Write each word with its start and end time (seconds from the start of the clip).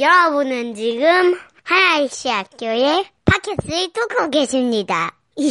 여러분은 0.00 0.76
지금 0.76 1.36
하나이시 1.64 2.28
학교의 2.28 3.04
팟캐스트를 3.24 3.92
뚫고 3.92 4.30
계십니다. 4.30 5.12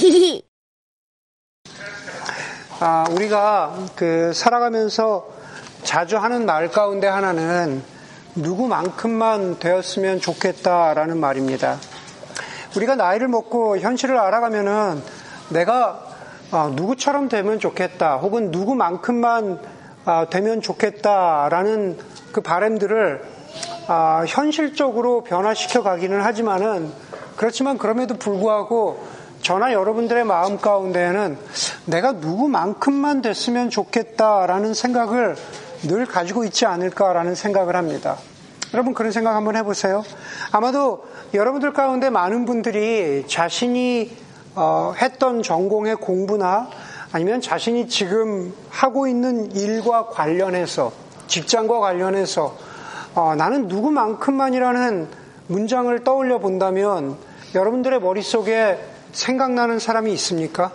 아, 2.80 3.04
우리가 3.12 3.76
그 3.96 4.32
살아가면서 4.34 5.28
자주 5.84 6.18
하는 6.18 6.46
말 6.46 6.70
가운데 6.70 7.08
하나는 7.08 7.84
누구만큼만 8.36 9.60
되었으면 9.60 10.22
좋겠다라는 10.22 11.20
말입니다. 11.20 11.78
우리가 12.78 12.96
나이를 12.96 13.28
먹고 13.28 13.80
현실을 13.80 14.18
알아가면은 14.18 15.04
내가 15.50 16.06
아, 16.52 16.72
누구처럼 16.74 17.28
되면 17.28 17.60
좋겠다, 17.60 18.16
혹은 18.16 18.52
누구만큼만 18.52 19.60
아, 20.06 20.28
되면 20.30 20.62
좋겠다라는 20.62 21.98
그 22.32 22.40
바램들을 22.40 23.37
아, 23.88 24.26
현실적으로 24.28 25.24
변화시켜 25.24 25.82
가기는 25.82 26.22
하지만은 26.22 26.92
그렇지만 27.38 27.78
그럼에도 27.78 28.16
불구하고 28.16 29.02
저나 29.42 29.72
여러분들의 29.72 30.26
마음 30.26 30.58
가운데에는 30.58 31.38
내가 31.86 32.12
누구만큼만 32.14 33.22
됐으면 33.22 33.70
좋겠다라는 33.70 34.74
생각을 34.74 35.38
늘 35.84 36.06
가지고 36.06 36.44
있지 36.44 36.66
않을까라는 36.66 37.36
생각을 37.36 37.78
합니다. 37.78 38.18
여러분 38.74 38.94
그런 38.94 39.14
생각 39.14 39.36
한번 39.36 39.56
해보세요. 39.56 40.04
아마도 40.52 41.06
여러분들 41.34 41.72
가운데 41.72 42.10
많은 42.10 42.46
분들이 42.46 43.26
자신이 43.28 44.12
어, 44.56 44.94
했던 44.98 45.44
전공의 45.44 45.98
공부나 45.98 46.68
아니면 47.14 47.40
자신이 47.40 47.88
지금 47.88 48.54
하고 48.70 49.08
있는 49.08 49.56
일과 49.56 50.08
관련해서 50.08 50.92
직장과 51.28 51.80
관련해서 51.80 52.67
어, 53.18 53.34
나는 53.34 53.68
누구만큼만이라는 53.68 55.08
문장을 55.48 56.04
떠올려 56.04 56.38
본다면 56.38 57.18
여러분들의 57.56 58.00
머릿속에 58.00 58.78
생각나는 59.12 59.80
사람이 59.80 60.14
있습니까? 60.14 60.72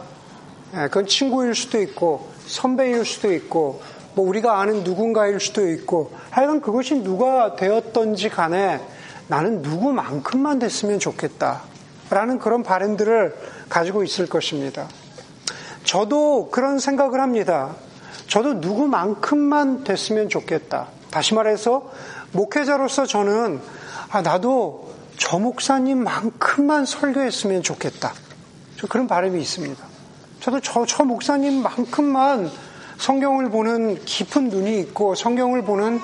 예, 0.74 0.88
그건 0.88 1.06
친구일 1.06 1.54
수도 1.54 1.80
있고 1.80 2.30
선배일 2.46 3.04
수도 3.04 3.32
있고 3.32 3.80
뭐 4.16 4.28
우리가 4.28 4.58
아는 4.58 4.82
누군가일 4.82 5.38
수도 5.38 5.70
있고 5.70 6.10
하여간 6.30 6.62
그것이 6.62 7.04
누가 7.04 7.54
되었던지 7.54 8.28
간에 8.28 8.80
나는 9.28 9.62
누구만큼만 9.62 10.58
됐으면 10.58 10.98
좋겠다. 10.98 11.62
라는 12.10 12.40
그런 12.40 12.64
바램들을 12.64 13.36
가지고 13.68 14.02
있을 14.02 14.26
것입니다. 14.26 14.88
저도 15.84 16.50
그런 16.50 16.80
생각을 16.80 17.20
합니다. 17.20 17.76
저도 18.26 18.54
누구만큼만 18.54 19.84
됐으면 19.84 20.28
좋겠다. 20.28 20.88
다시 21.12 21.34
말해서 21.34 21.92
목회자로서 22.32 23.06
저는 23.06 23.60
아, 24.10 24.22
나도 24.22 24.92
저 25.16 25.38
목사님만큼만 25.38 26.86
설교했으면 26.86 27.62
좋겠다. 27.62 28.12
그런 28.88 29.06
바람이 29.06 29.40
있습니다. 29.40 29.82
저도 30.40 30.60
저, 30.60 30.84
저 30.86 31.04
목사님만큼만 31.04 32.50
성경을 32.98 33.50
보는 33.50 34.04
깊은 34.04 34.48
눈이 34.48 34.80
있고 34.80 35.14
성경을 35.14 35.62
보는 35.62 36.00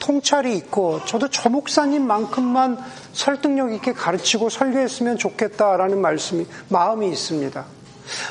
통찰이 0.00 0.56
있고 0.56 1.04
저도 1.04 1.28
저 1.28 1.48
목사님만큼만 1.48 2.78
설득력 3.12 3.72
있게 3.72 3.92
가르치고 3.92 4.50
설교했으면 4.50 5.18
좋겠다라는 5.18 6.00
말씀이 6.00 6.46
마음이 6.68 7.08
있습니다. 7.10 7.64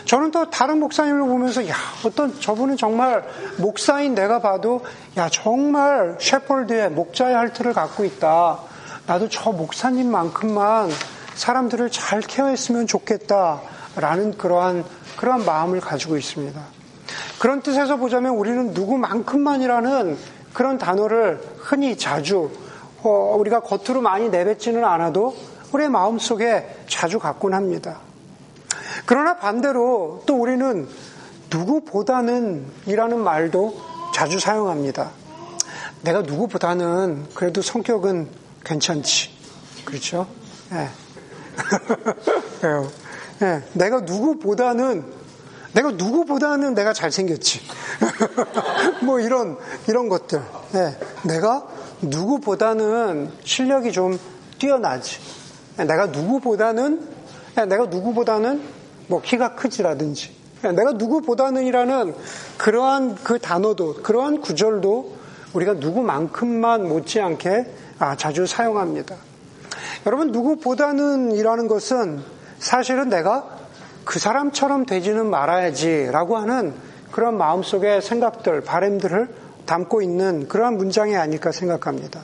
저는 0.05 0.31
또 0.31 0.49
다른 0.49 0.79
목사님을 0.79 1.19
보면서 1.27 1.67
야 1.67 1.75
어떤 2.05 2.39
저분은 2.39 2.77
정말 2.77 3.27
목사인 3.57 4.15
내가 4.15 4.39
봐도 4.39 4.81
야 5.17 5.29
정말 5.29 6.17
셰퍼드의 6.19 6.91
목자의 6.91 7.35
할트를 7.35 7.73
갖고 7.73 8.05
있다. 8.05 8.59
나도 9.07 9.29
저 9.29 9.51
목사님만큼만 9.51 10.89
사람들을 11.35 11.91
잘 11.91 12.21
케어했으면 12.21 12.87
좋겠다라는 12.87 14.37
그러한 14.37 14.83
그러한 15.17 15.45
마음을 15.45 15.79
가지고 15.79 16.17
있습니다. 16.17 16.59
그런 17.39 17.61
뜻에서 17.61 17.97
보자면 17.97 18.33
우리는 18.35 18.73
누구만큼만이라는 18.73 20.17
그런 20.53 20.77
단어를 20.77 21.41
흔히 21.57 21.97
자주 21.97 22.49
어, 23.03 23.35
우리가 23.37 23.59
겉으로 23.59 24.01
많이 24.01 24.29
내뱉지는 24.29 24.83
않아도 24.83 25.35
우리의 25.71 25.89
마음 25.89 26.17
속에 26.17 26.83
자주 26.87 27.19
갖곤 27.19 27.53
합니다. 27.53 27.99
그러나 29.05 29.37
반대로 29.37 30.23
또 30.25 30.35
우리는 30.35 30.87
누구보다는 31.49 32.65
이라는 32.87 33.19
말도 33.19 33.79
자주 34.13 34.39
사용합니다. 34.39 35.11
내가 36.01 36.21
누구보다는 36.21 37.27
그래도 37.33 37.61
성격은 37.61 38.29
괜찮지. 38.63 39.29
그렇죠? 39.85 40.27
예. 40.71 40.89
예. 43.45 43.63
내가 43.73 44.01
누구보다는 44.01 45.25
내가 45.75 45.91
누구보다는 45.91 46.73
내가 46.73 46.93
잘생겼지. 46.93 47.59
뭐 49.03 49.19
이런, 49.19 49.57
이런 49.89 50.07
것들. 50.07 50.41
네. 50.71 50.97
내가 51.23 51.67
누구보다는 52.01 53.29
실력이 53.43 53.91
좀 53.91 54.17
뛰어나지. 54.57 55.19
내가 55.75 56.05
누구보다는, 56.05 57.05
내가 57.55 57.87
누구보다는 57.87 58.63
뭐 59.07 59.21
키가 59.21 59.55
크지라든지. 59.55 60.31
내가 60.61 60.93
누구보다는이라는 60.93 62.15
그러한 62.57 63.15
그 63.23 63.39
단어도, 63.39 63.95
그러한 63.95 64.41
구절도 64.41 65.15
우리가 65.53 65.73
누구만큼만 65.73 66.87
못지않게 66.87 67.71
아, 67.99 68.15
자주 68.15 68.45
사용합니다. 68.45 69.15
여러분, 70.05 70.31
누구보다는 70.31 71.31
이라는 71.33 71.67
것은 71.67 72.21
사실은 72.59 73.09
내가 73.09 73.47
그 74.03 74.19
사람처럼 74.19 74.85
되지는 74.85 75.29
말아야지라고 75.29 76.37
하는 76.37 76.73
그런 77.11 77.37
마음속의 77.37 78.01
생각들, 78.01 78.61
바램들을 78.61 79.29
담고 79.65 80.01
있는 80.01 80.47
그러한 80.47 80.77
문장이 80.77 81.15
아닐까 81.15 81.51
생각합니다. 81.51 82.21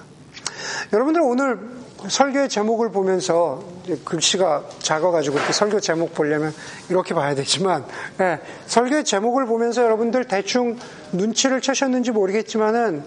여러분들 0.94 1.22
오늘 1.22 1.60
설교의 2.08 2.50
제목을 2.50 2.92
보면서 2.92 3.64
글씨가 4.06 4.64
작아가지고 4.80 5.38
설교 5.52 5.80
제목 5.80 6.14
보려면 6.14 6.54
이렇게 6.90 7.14
봐야 7.14 7.36
되지만 7.36 7.86
네, 8.18 8.40
설교의 8.66 9.04
제목을 9.04 9.46
보면서 9.46 9.84
여러분들 9.84 10.26
대충 10.26 10.78
눈치를 11.12 11.62
채셨는지 11.62 12.12
모르겠지만은 12.12 13.04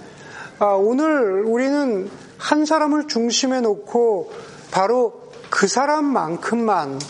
아, 0.60 0.66
오늘 0.66 1.42
우리는 1.44 2.08
한 2.38 2.64
사람을 2.64 3.08
중심에 3.08 3.60
놓고 3.60 4.30
바로 4.70 5.22
그 5.50 5.66
사람만큼만 5.66 7.00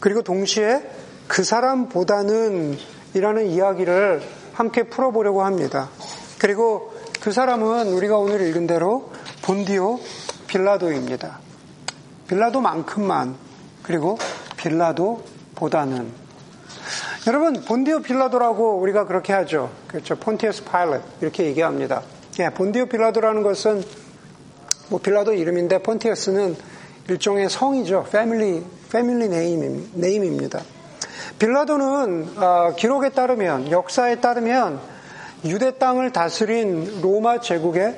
그리고 0.00 0.22
동시에 0.22 0.82
그 1.28 1.42
사람보다는 1.44 2.76
이라는 3.14 3.46
이야기를 3.46 4.22
함께 4.52 4.82
풀어보려고 4.84 5.42
합니다. 5.42 5.88
그리고 6.38 6.92
그 7.20 7.32
사람은 7.32 7.88
우리가 7.88 8.18
오늘 8.18 8.42
읽은 8.42 8.66
대로 8.66 9.10
본디오 9.42 9.98
빌라도입니다. 10.54 11.40
빌라도만큼만 12.28 13.34
그리고 13.82 14.16
빌라도보다는 14.56 16.08
여러분 17.26 17.54
본디오 17.64 18.00
빌라도라고 18.00 18.78
우리가 18.78 19.06
그렇게 19.06 19.32
하죠. 19.32 19.70
그렇죠. 19.88 20.14
폰티어스 20.14 20.64
파일럿 20.64 21.02
이렇게 21.20 21.44
얘기합니다. 21.46 22.02
예, 22.38 22.50
본디오 22.50 22.86
빌라도라는 22.86 23.42
것은 23.42 23.82
뭐 24.90 25.00
빌라도 25.00 25.32
이름인데 25.32 25.78
Pontius는 25.78 26.56
일종의 27.08 27.50
성이죠. 27.50 28.06
family 28.12 28.64
family 28.92 29.28
name, 29.28 29.90
name입니다. 29.94 30.60
빌라도는 31.40 32.28
어, 32.36 32.74
기록에 32.76 33.08
따르면 33.08 33.72
역사에 33.72 34.20
따르면 34.20 34.78
유대 35.46 35.76
땅을 35.78 36.12
다스린 36.12 37.00
로마 37.02 37.40
제국의 37.40 37.96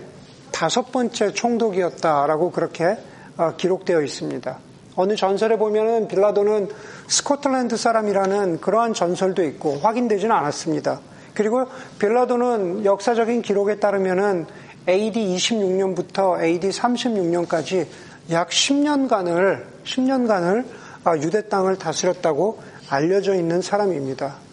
다섯 0.52 0.92
번째 0.92 1.32
총독이었다라고 1.32 2.50
그렇게 2.50 2.96
어, 3.36 3.54
기록되어 3.56 4.02
있습니다. 4.02 4.58
어느 4.96 5.14
전설에 5.14 5.58
보면은 5.58 6.08
빌라도는 6.08 6.69
스코틀랜드 7.06 7.76
사람이라는 7.76 8.60
그러한 8.60 8.94
전설도 8.94 9.44
있고 9.44 9.76
확인되지는 9.76 10.34
않았습니다. 10.34 11.00
그리고 11.34 11.66
빌라도는 11.98 12.87
역사적인 12.87 13.43
기록에 13.43 13.76
따르면은 13.76 14.46
AD 14.88 15.37
26년부터 15.37 16.43
AD 16.43 16.70
36년까지 16.70 17.87
약 18.31 18.49
10년간을 18.49 19.64
10년간을 19.84 20.64
아, 21.04 21.16
유대 21.19 21.49
땅을 21.49 21.76
다스렸다고 21.76 22.60
알려져 22.88 23.34
있는 23.34 23.60
사람입니다. 23.60 24.45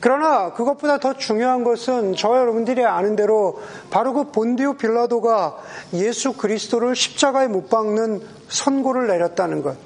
그러나 0.00 0.52
그것보다 0.52 0.98
더 0.98 1.14
중요한 1.14 1.64
것은 1.64 2.14
저 2.16 2.36
여러분들이 2.36 2.84
아는 2.84 3.16
대로 3.16 3.60
바로 3.90 4.12
그 4.12 4.30
본디오 4.30 4.74
빌라도가 4.74 5.56
예수 5.94 6.34
그리스도를 6.34 6.94
십자가에 6.94 7.48
못 7.48 7.68
박는 7.68 8.20
선고를 8.48 9.06
내렸다는 9.06 9.62
것. 9.62 9.76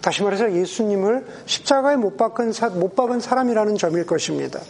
다시 0.00 0.22
말해서 0.22 0.52
예수님을 0.52 1.26
십자가에 1.46 1.96
못 1.96 2.16
박은, 2.16 2.52
못 2.74 2.94
박은 2.94 3.18
사람이라는 3.20 3.76
점일 3.76 4.06
것입니다. 4.06 4.60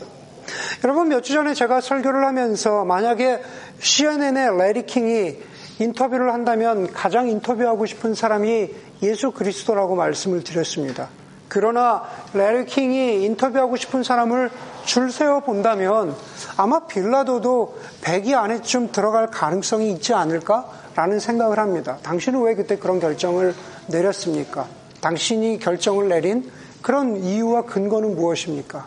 여러분 0.85 1.09
몇 1.09 1.23
주 1.23 1.35
전에 1.35 1.55
제가 1.55 1.81
설교를 1.81 2.25
하면서 2.25 2.85
만약에 2.85 3.43
CNN의 3.79 4.57
레리 4.57 4.87
킹이 4.87 5.37
인터뷰를 5.81 6.33
한다면 6.33 6.91
가장 6.93 7.29
인터뷰하고 7.29 7.85
싶은 7.85 8.15
사람이 8.15 8.71
예수 9.03 9.31
그리스도라고 9.33 9.95
말씀을 9.95 10.43
드렸습니다. 10.43 11.11
그러나 11.49 12.05
레리 12.35 12.65
킹이 12.67 13.25
인터뷰하고 13.25 13.77
싶은 13.77 14.03
사람을 14.03 14.51
줄 14.85 15.11
세워 15.11 15.41
본다면 15.41 16.15
아마 16.57 16.87
빌라도도 16.87 17.79
100위 18.03 18.35
안에쯤 18.35 18.93
들어갈 18.93 19.29
가능성이 19.29 19.91
있지 19.93 20.15
않을까라는 20.15 21.19
생각을 21.21 21.59
합니다. 21.59 21.99
당신은 22.03 22.43
왜 22.43 22.55
그때 22.55 22.77
그런 22.77 23.01
결정을 23.01 23.55
내렸습니까? 23.89 24.67
당신이 25.01 25.59
결정을 25.59 26.09
내린 26.09 26.51
그런 26.83 27.17
이유와 27.17 27.63
근거는 27.63 28.17
무엇입니까? 28.17 28.87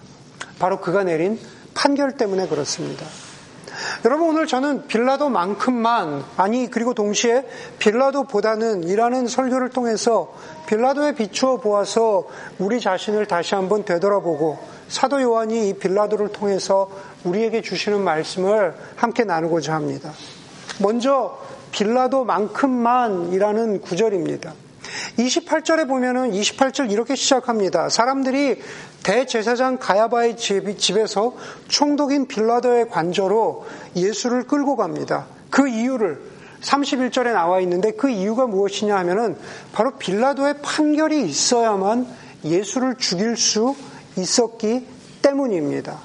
바로 0.57 0.79
그가 0.79 1.03
내린 1.03 1.39
판결 1.73 2.17
때문에 2.17 2.47
그렇습니다. 2.47 3.05
여러분 4.05 4.29
오늘 4.29 4.47
저는 4.47 4.87
빌라도만큼만 4.87 6.23
아니 6.37 6.71
그리고 6.71 6.93
동시에 6.93 7.45
빌라도보다는 7.79 8.85
이라는 8.85 9.27
설교를 9.27 9.71
통해서 9.71 10.33
빌라도에 10.67 11.15
비추어 11.15 11.57
보아서 11.57 12.25
우리 12.59 12.79
자신을 12.79 13.25
다시 13.25 13.55
한번 13.55 13.83
되돌아보고 13.83 14.57
사도 14.87 15.21
요한이 15.21 15.67
이 15.67 15.73
빌라도를 15.73 16.29
통해서 16.29 16.89
우리에게 17.25 17.61
주시는 17.61 18.01
말씀을 18.01 18.73
함께 18.95 19.25
나누고자 19.25 19.75
합니다. 19.75 20.13
먼저 20.81 21.37
빌라도만큼만이라는 21.71 23.81
구절입니다. 23.81 24.53
28절에 25.17 25.87
보면은 25.87 26.31
28절 26.31 26.91
이렇게 26.91 27.15
시작합니다. 27.15 27.89
사람들이 27.89 28.61
대제사장 29.03 29.77
가야바의 29.77 30.37
집에서 30.37 31.35
총독인 31.67 32.27
빌라도의 32.27 32.89
관저로 32.89 33.65
예수를 33.95 34.43
끌고 34.43 34.75
갑니다. 34.75 35.27
그 35.49 35.67
이유를 35.67 36.21
31절에 36.61 37.31
나와 37.33 37.61
있는데 37.61 37.91
그 37.91 38.09
이유가 38.09 38.45
무엇이냐 38.45 38.95
하면은 38.97 39.37
바로 39.71 39.91
빌라도의 39.91 40.55
판결이 40.61 41.27
있어야만 41.27 42.07
예수를 42.43 42.95
죽일 42.95 43.37
수 43.37 43.75
있었기 44.17 44.85
때문입니다. 45.21 45.97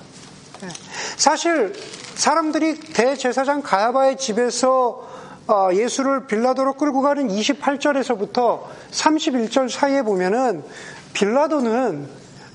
사실 1.16 1.72
사람들이 2.14 2.80
대제사장 2.80 3.62
가야바의 3.62 4.16
집에서 4.16 5.12
어, 5.46 5.68
예수를 5.74 6.26
빌라도로 6.26 6.74
끌고 6.74 7.02
가는 7.02 7.28
28절에서부터 7.28 8.62
31절 8.90 9.68
사이에 9.68 10.02
보면은 10.02 10.64
빌라도는 11.12 12.08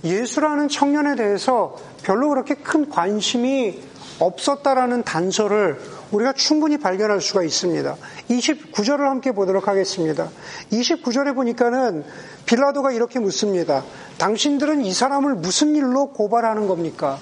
예수라는 0.04 0.70
청년에 0.70 1.16
대해서 1.16 1.76
별로 2.04 2.30
그렇게 2.30 2.56
큰 2.56 2.90
관심이 2.90 3.82
없었다라는 4.20 5.04
단서를 5.04 5.80
우리가 6.12 6.34
충분히 6.34 6.78
발견할 6.78 7.22
수가 7.22 7.44
있습니다. 7.44 7.96
29절을 8.30 9.00
함께 9.00 9.32
보도록 9.32 9.68
하겠습니다. 9.68 10.30
29절에 10.72 11.36
보니까는 11.36 12.04
빌라도가 12.46 12.92
이렇게 12.92 13.20
묻습니다. 13.20 13.84
당신들은 14.18 14.82
이 14.82 14.94
사람을 14.94 15.36
무슨 15.36 15.76
일로 15.76 16.08
고발하는 16.08 16.68
겁니까? 16.68 17.18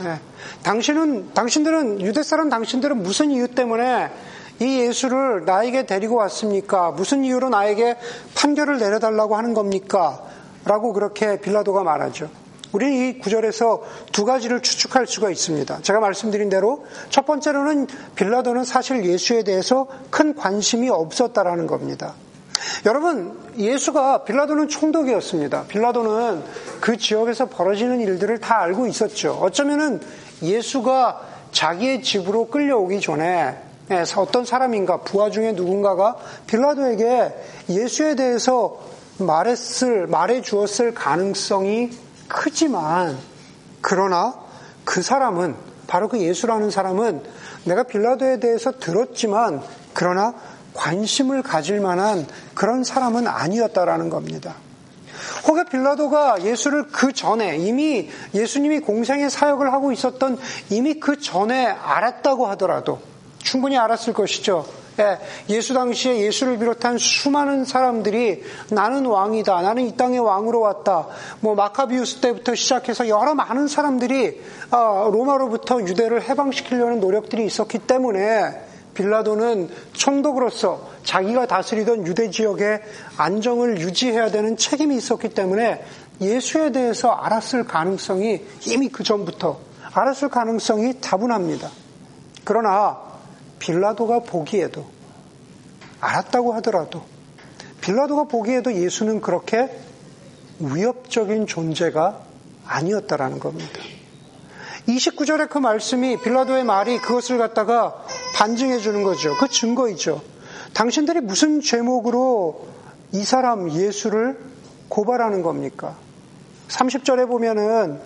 네. 0.00 0.18
당신은, 0.62 1.32
당신들은, 1.32 2.00
유대 2.02 2.22
사람 2.22 2.50
당신들은 2.50 3.02
무슨 3.02 3.30
이유 3.30 3.48
때문에 3.48 4.10
이 4.60 4.80
예수를 4.80 5.44
나에게 5.44 5.86
데리고 5.86 6.16
왔습니까? 6.16 6.90
무슨 6.90 7.24
이유로 7.24 7.50
나에게 7.50 7.96
판결을 8.34 8.78
내려달라고 8.78 9.36
하는 9.36 9.54
겁니까? 9.54 10.22
라고 10.66 10.92
그렇게 10.92 11.40
빌라도가 11.40 11.82
말하죠. 11.82 12.28
우리는 12.72 12.92
이 12.92 13.18
구절에서 13.18 13.82
두 14.12 14.24
가지를 14.24 14.60
추측할 14.60 15.06
수가 15.06 15.30
있습니다. 15.30 15.78
제가 15.82 16.00
말씀드린 16.00 16.48
대로 16.48 16.84
첫 17.08 17.24
번째로는 17.24 17.86
빌라도는 18.16 18.64
사실 18.64 19.04
예수에 19.04 19.44
대해서 19.44 19.86
큰 20.10 20.34
관심이 20.34 20.90
없었다라는 20.90 21.66
겁니다. 21.66 22.14
여러분, 22.84 23.38
예수가 23.56 24.24
빌라도는 24.24 24.68
총독이었습니다. 24.68 25.64
빌라도는 25.68 26.42
그 26.80 26.96
지역에서 26.96 27.46
벌어지는 27.46 28.00
일들을 28.00 28.38
다 28.40 28.60
알고 28.60 28.86
있었죠. 28.88 29.38
어쩌면은 29.40 30.00
예수가 30.42 31.20
자기의 31.52 32.02
집으로 32.02 32.48
끌려오기 32.48 33.00
전에 33.00 33.56
예, 33.92 34.02
어떤 34.16 34.44
사람인가 34.44 34.98
부하 34.98 35.30
중에 35.30 35.52
누군가가 35.52 36.16
빌라도에게 36.48 37.32
예수에 37.70 38.16
대해서 38.16 38.80
말했을 39.18 40.06
말해 40.06 40.42
주었을 40.42 40.94
가능성이 40.94 41.90
크지만 42.28 43.18
그러나 43.80 44.34
그 44.84 45.02
사람은 45.02 45.54
바로 45.86 46.08
그 46.08 46.18
예수라는 46.20 46.70
사람은 46.70 47.22
내가 47.64 47.84
빌라도에 47.84 48.40
대해서 48.40 48.72
들었지만 48.72 49.62
그러나 49.94 50.34
관심을 50.74 51.42
가질 51.42 51.80
만한 51.80 52.26
그런 52.54 52.84
사람은 52.84 53.26
아니었다라는 53.26 54.10
겁니다. 54.10 54.54
혹여 55.48 55.64
빌라도가 55.64 56.42
예수를 56.42 56.88
그 56.88 57.12
전에 57.12 57.56
이미 57.56 58.10
예수님이 58.34 58.80
공생의 58.80 59.30
사역을 59.30 59.72
하고 59.72 59.92
있었던 59.92 60.38
이미 60.70 61.00
그 61.00 61.18
전에 61.18 61.66
알았다고 61.66 62.46
하더라도 62.48 63.00
충분히 63.38 63.78
알았을 63.78 64.12
것이죠. 64.12 64.66
예, 64.98 65.18
예수 65.50 65.74
당시에 65.74 66.20
예수를 66.20 66.58
비롯한 66.58 66.96
수많은 66.96 67.64
사람들이 67.64 68.42
나는 68.70 69.04
왕이다. 69.04 69.60
나는 69.60 69.86
이 69.86 69.96
땅의 69.96 70.20
왕으로 70.20 70.60
왔다. 70.60 71.06
뭐 71.40 71.54
마카비우스 71.54 72.20
때부터 72.20 72.54
시작해서 72.54 73.08
여러 73.08 73.34
많은 73.34 73.68
사람들이 73.68 74.40
어, 74.70 75.10
로마로부터 75.12 75.82
유대를 75.82 76.22
해방시키려는 76.22 77.00
노력들이 77.00 77.44
있었기 77.44 77.80
때문에 77.80 78.64
빌라도는 78.94 79.68
총독으로서 79.92 80.88
자기가 81.04 81.46
다스리던 81.46 82.06
유대 82.06 82.30
지역의 82.30 82.80
안정을 83.18 83.80
유지해야 83.80 84.30
되는 84.30 84.56
책임이 84.56 84.96
있었기 84.96 85.28
때문에 85.30 85.84
예수에 86.22 86.72
대해서 86.72 87.10
알았을 87.10 87.64
가능성이 87.64 88.42
이미 88.66 88.88
그 88.88 89.04
전부터 89.04 89.58
알았을 89.92 90.30
가능성이 90.30 90.98
다분합니다. 91.00 91.70
그러나 92.44 93.05
빌라도가 93.58 94.20
보기에도 94.20 94.86
알았다고 96.00 96.52
하더라도 96.54 97.02
빌라도가 97.80 98.24
보기에도 98.24 98.72
예수는 98.72 99.20
그렇게 99.20 99.70
위협적인 100.58 101.46
존재가 101.46 102.20
아니었다라는 102.66 103.38
겁니다. 103.38 103.80
29절의 104.88 105.48
그 105.48 105.58
말씀이 105.58 106.20
빌라도의 106.20 106.64
말이 106.64 106.98
그것을 106.98 107.38
갖다가 107.38 108.04
반증해 108.34 108.78
주는 108.78 109.02
거죠. 109.02 109.36
그 109.36 109.48
증거이죠. 109.48 110.22
당신들이 110.74 111.20
무슨 111.20 111.60
죄목으로 111.60 112.66
이 113.12 113.24
사람 113.24 113.70
예수를 113.70 114.38
고발하는 114.88 115.42
겁니까? 115.42 115.96
30절에 116.68 117.28
보면은 117.28 118.00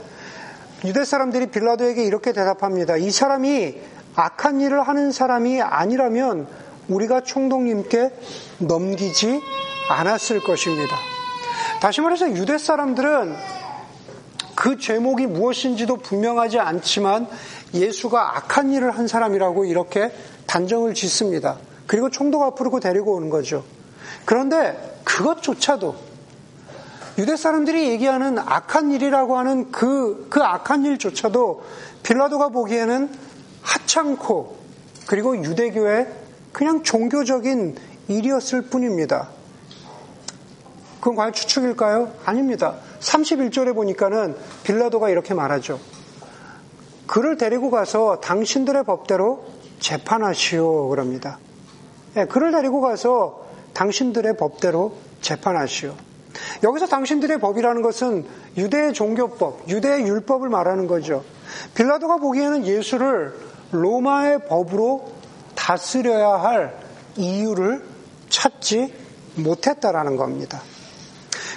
유대 0.85 1.05
사람들이 1.05 1.47
빌라도에게 1.49 2.05
이렇게 2.05 2.33
대답합니다. 2.33 2.97
이 2.97 3.11
사람이 3.11 3.79
악한 4.15 4.61
일을 4.61 4.87
하는 4.87 5.13
사람이 5.13 5.63
아니라면 5.63 6.47
우리가 6.89 7.23
총독님께 7.23 8.11
넘기지 8.59 9.41
않았을 9.89 10.41
것입니다. 10.41 10.97
다시 11.81 12.01
말해서 12.01 12.31
유대 12.33 12.59
사람들은 12.59 13.35
그 14.55 14.79
죄목이 14.79 15.27
무엇인지도 15.27 15.97
분명하지 15.97 16.59
않지만 16.59 17.27
예수가 17.73 18.37
악한 18.37 18.73
일을 18.73 18.91
한 18.91 19.07
사람이라고 19.07 19.65
이렇게 19.65 20.13
단정을 20.47 20.95
짓습니다. 20.95 21.57
그리고 21.87 22.11
총독 22.11 22.43
앞으로 22.43 22.79
데리고 22.81 23.15
오는 23.15 23.31
거죠. 23.31 23.65
그런데 24.25 25.01
그것조차도 25.05 26.11
유대 27.19 27.37
사람들이 27.37 27.89
얘기하는 27.89 28.39
악한 28.39 28.93
일이라고 28.93 29.39
하는 29.39 29.71
그, 29.71 30.27
그 30.31 30.43
악한 30.43 30.85
일조차도 30.85 31.63
빌라도가 32.03 32.49
보기에는 32.49 33.11
하찮고 33.63 34.59
그리고 35.07 35.37
유대교의 35.37 36.09
그냥 36.53 36.83
종교적인 36.83 37.77
일이었을 38.09 38.63
뿐입니다. 38.63 39.29
그건 41.01 41.17
과연 41.17 41.33
추측일까요? 41.33 42.13
아닙니다. 42.25 42.77
31절에 43.01 43.75
보니까는 43.75 44.37
빌라도가 44.65 45.09
이렇게 45.09 45.33
말하죠. 45.33 45.81
그를 47.07 47.37
데리고 47.37 47.71
가서 47.71 48.21
당신들의 48.21 48.85
법대로 48.85 49.45
재판하시오 49.81 50.89
그럽니다. 50.89 51.39
네, 52.15 52.27
그를 52.27 52.53
데리고 52.53 52.81
가서 52.81 53.47
당신들의 53.73 54.37
법대로 54.37 54.95
재판하시오. 55.23 55.95
여기서 56.63 56.87
당신들의 56.87 57.41
법이라는 57.41 57.83
것은 57.83 58.27
유대의 58.57 58.93
종교법, 58.93 59.69
유대의 59.69 60.03
율법을 60.03 60.49
말하는 60.49 60.87
거죠. 60.87 61.25
빌라도가 61.75 62.19
보기에는 62.19 62.67
예수를 62.67 63.35
로마의 63.73 64.47
법으로 64.47 65.13
다스려야 65.55 66.29
할 66.43 66.77
이유를 67.17 67.85
찾지 68.29 68.93
못했다라는 69.37 70.17
겁니다. 70.17 70.63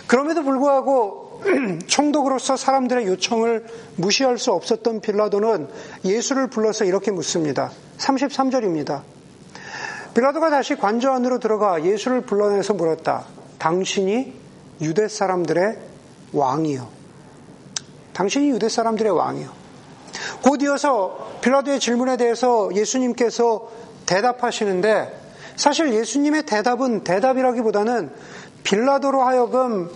그럼에도 0.08 0.44
불구하고 0.44 1.42
총독으로서 1.88 2.56
사람들의 2.58 3.08
요청을 3.08 3.66
무시할 3.96 4.38
수 4.38 4.52
없었던 4.52 5.02
빌라도는 5.02 5.68
예수를 6.06 6.48
불러서 6.48 6.86
이렇게 6.86 7.12
묻습니다. 7.12 7.72
33절입니다. 7.98 9.02
빌라도가 10.14 10.50
다시 10.50 10.76
관저 10.76 11.12
안으로 11.12 11.40
들어가 11.40 11.84
예수를 11.84 12.22
불러내서 12.22 12.74
물었다. 12.76 13.26
당신이 13.58 14.34
유대 14.82 15.08
사람들의 15.08 15.80
왕이요. 16.34 16.88
당신이 18.14 18.50
유대 18.52 18.70
사람들의 18.70 19.12
왕이요. 19.12 19.63
곧 20.44 20.62
이어서 20.62 21.40
빌라도의 21.42 21.80
질문에 21.80 22.18
대해서 22.18 22.70
예수님께서 22.76 23.70
대답하시는데 24.06 25.22
사실 25.56 25.94
예수님의 25.94 26.46
대답은 26.46 27.06
대답이라기보다는 27.06 28.12
빌라도로 28.64 29.22
하여금 29.22 29.90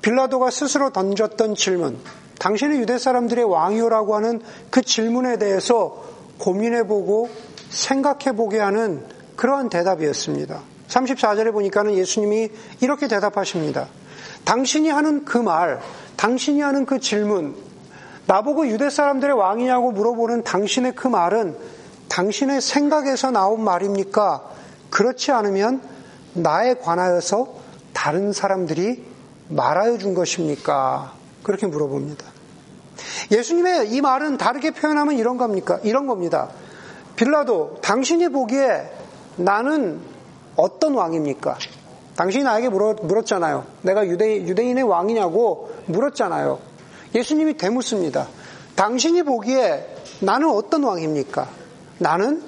빌라도가 0.00 0.50
스스로 0.50 0.90
던졌던 0.90 1.56
질문, 1.56 1.98
당신은 2.38 2.80
유대 2.80 2.96
사람들의 2.96 3.44
왕이요라고 3.44 4.14
하는 4.14 4.40
그 4.70 4.80
질문에 4.80 5.36
대해서 5.38 6.02
고민해보고 6.38 7.28
생각해보게 7.68 8.58
하는 8.58 9.04
그러한 9.36 9.68
대답이었습니다. 9.68 10.60
34절에 10.88 11.52
보니까는 11.52 11.94
예수님이 11.94 12.48
이렇게 12.80 13.08
대답하십니다. 13.08 13.88
당신이 14.44 14.88
하는 14.88 15.24
그 15.24 15.36
말, 15.36 15.80
당신이 16.16 16.60
하는 16.60 16.86
그 16.86 17.00
질문, 17.00 17.56
나보고 18.26 18.66
유대 18.68 18.90
사람들의 18.90 19.36
왕이냐고 19.36 19.92
물어보는 19.92 20.42
당신의 20.44 20.94
그 20.94 21.08
말은 21.08 21.56
당신의 22.08 22.60
생각에서 22.60 23.30
나온 23.30 23.62
말입니까? 23.62 24.42
그렇지 24.90 25.32
않으면 25.32 25.80
나에 26.34 26.74
관하여서 26.74 27.54
다른 27.92 28.32
사람들이 28.32 29.04
말하여 29.48 29.98
준 29.98 30.14
것입니까? 30.14 31.12
그렇게 31.42 31.66
물어봅니다. 31.66 32.24
예수님의 33.30 33.92
이 33.92 34.00
말은 34.00 34.38
다르게 34.38 34.72
표현하면 34.72 35.16
이런 35.16 35.36
겁니까? 35.36 35.78
이런 35.82 36.06
겁니다. 36.06 36.48
빌라도, 37.14 37.78
당신이 37.82 38.28
보기에 38.28 38.90
나는 39.36 40.00
어떤 40.56 40.94
왕입니까? 40.94 41.56
당신이 42.16 42.44
나에게 42.44 42.70
물었, 42.70 43.26
잖아요 43.26 43.66
내가 43.82 44.06
유대, 44.06 44.42
유대인의 44.42 44.84
왕이냐고 44.84 45.70
물었잖아요. 45.86 46.58
예수님이 47.14 47.56
되묻습니다. 47.56 48.28
당신이 48.74 49.22
보기에 49.22 49.96
나는 50.20 50.50
어떤 50.50 50.84
왕입니까? 50.84 51.48
나는 51.98 52.42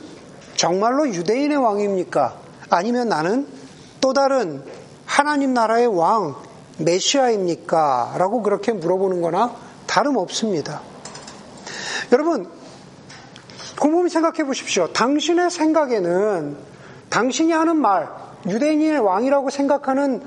정말로 0.57 1.09
유대인의 1.09 1.57
왕입니까? 1.57 2.37
아니면 2.71 3.09
나는 3.09 3.47
또 4.01 4.13
다른 4.13 4.63
하나님 5.07 5.55
나라의 5.55 5.87
왕, 5.87 6.37
메시아입니까? 6.79 8.15
라고 8.19 8.43
그렇게 8.43 8.73
물어보는 8.73 9.23
거나 9.23 9.55
다름없습니다. 9.87 10.83
여러분, 12.13 12.49
곰곰이 13.81 14.11
생각해 14.11 14.45
보십시오. 14.45 14.89
당신의 14.93 15.51
생각에는 15.51 16.57
당신이 17.11 17.53
하는 17.53 17.77
말, 17.77 18.09
유대인의 18.47 18.99
왕이라고 18.99 19.51
생각하는 19.51 20.23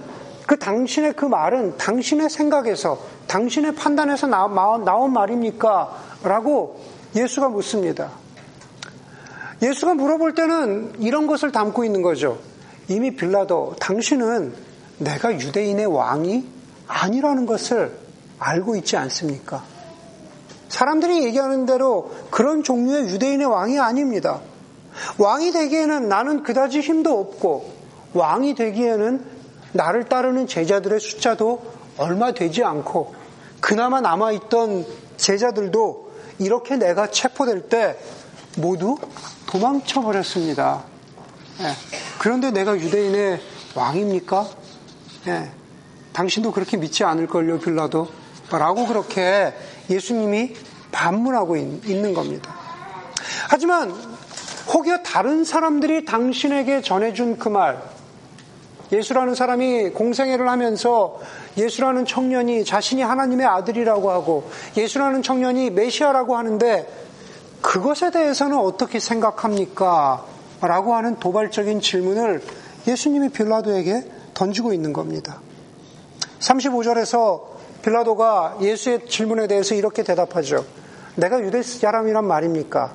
그 0.52 0.60
당신의 0.60 1.14
그 1.14 1.24
말은 1.24 1.78
당신의 1.78 2.30
생각에서, 2.30 3.00
당신의 3.28 3.74
판단에서 3.74 4.28
나온 4.28 5.14
말입니까? 5.14 6.18
라고 6.24 6.78
예수가 7.16 7.48
묻습니다. 7.48 8.10
예수가 9.62 9.94
물어볼 9.94 10.36
때는 10.36 10.96
이런 11.00 11.26
것을 11.26 11.54
담고 11.54 11.86
있는 11.86 12.02
거죠. 12.02 12.38
이미 12.90 13.16
빌라도 13.16 13.78
당신은 13.80 14.54
내가 14.98 15.34
유대인의 15.34 15.86
왕이 15.86 16.46
아니라는 16.86 17.46
것을 17.46 17.96
알고 18.38 18.76
있지 18.76 18.98
않습니까? 18.98 19.64
사람들이 20.68 21.24
얘기하는 21.24 21.66
대로 21.66 22.12
그런 22.30 22.62
종류의 22.62 23.06
유대인의 23.06 23.48
왕이 23.48 23.80
아닙니다. 23.80 24.42
왕이 25.18 25.54
되기에는 25.54 26.10
나는 26.10 26.44
그다지 26.44 26.82
힘도 26.82 27.18
없고 27.22 27.72
왕이 28.14 28.56
되기에는 28.56 29.31
나를 29.74 30.06
따르는 30.06 30.48
제자들의 30.48 31.00
숫자도 31.00 31.62
얼마 31.98 32.32
되지 32.32 32.64
않고 32.64 33.16
그나마 33.60 34.02
남아있던 34.02 34.86
제자들도 35.18 36.12
이렇게 36.40 36.78
내가 36.78 37.12
체포될 37.12 37.70
때 37.70 37.98
모두 38.58 38.98
도망쳐 39.48 40.02
버렸습니다. 40.02 40.84
예. 41.60 41.72
그런데 42.20 42.52
내가 42.52 42.76
유대인의 42.76 43.40
왕입니까? 43.76 44.50
예. 45.28 45.52
당신도 46.14 46.52
그렇게 46.52 46.78
믿지 46.78 47.04
않을걸요, 47.04 47.60
빌라도. 47.60 48.08
라고 48.50 48.86
그렇게 48.86 49.54
예수님이 49.90 50.56
반문하고 50.92 51.56
있는 51.56 52.14
겁니다. 52.14 52.54
하지만 53.48 53.92
혹여 54.74 55.04
다른 55.04 55.46
사람들이 55.46 56.06
당신에게 56.06 56.82
전해준 56.82 57.38
그 57.38 57.50
말, 57.50 57.82
예수라는 58.92 59.36
사람이 59.36 59.92
공생애를 59.92 60.50
하면서 60.50 61.20
예수라는 61.58 62.06
청년이 62.06 62.66
자신이 62.66 63.02
하나님의 63.02 63.46
아들이라고 63.48 64.12
하고 64.12 64.50
예수라는 64.76 65.22
청년이 65.24 65.70
메시아라고 65.70 66.36
하는데 66.36 66.88
그것에 67.62 68.12
대해서는 68.12 68.58
어떻게 68.58 69.00
생각합니까? 69.00 70.26
라고 70.62 70.96
하는 70.96 71.16
도발적인 71.18 71.82
질문을 71.82 72.42
예수님이 72.88 73.30
빌라도에게 73.30 74.04
던지고 74.34 74.74
있는 74.74 74.94
겁니다. 74.94 75.40
35절에서 76.40 77.42
빌라도가 77.84 78.58
예수의 78.62 79.08
질문에 79.08 79.48
대해서 79.48 79.76
이렇게 79.76 80.04
대답하죠. 80.04 80.66
내가 81.16 81.42
유대 81.42 81.62
사람이란 81.62 82.26
말입니까? 82.26 82.94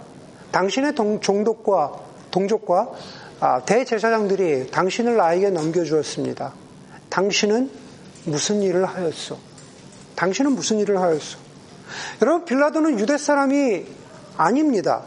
당신의 0.52 0.94
동, 0.94 1.20
종독과 1.20 1.92
동족과 2.30 2.80
아, 2.80 3.25
대제사장들이 3.66 4.70
당신을 4.70 5.16
나에게 5.16 5.50
넘겨주었습니다. 5.50 6.52
당신은 7.10 7.70
무슨 8.24 8.62
일을 8.62 8.84
하였소? 8.86 9.36
당신은 10.16 10.52
무슨 10.52 10.78
일을 10.78 11.00
하였소? 11.00 11.38
여러분 12.22 12.44
빌라도는 12.44 12.98
유대 12.98 13.18
사람이 13.18 13.84
아닙니다. 14.36 15.02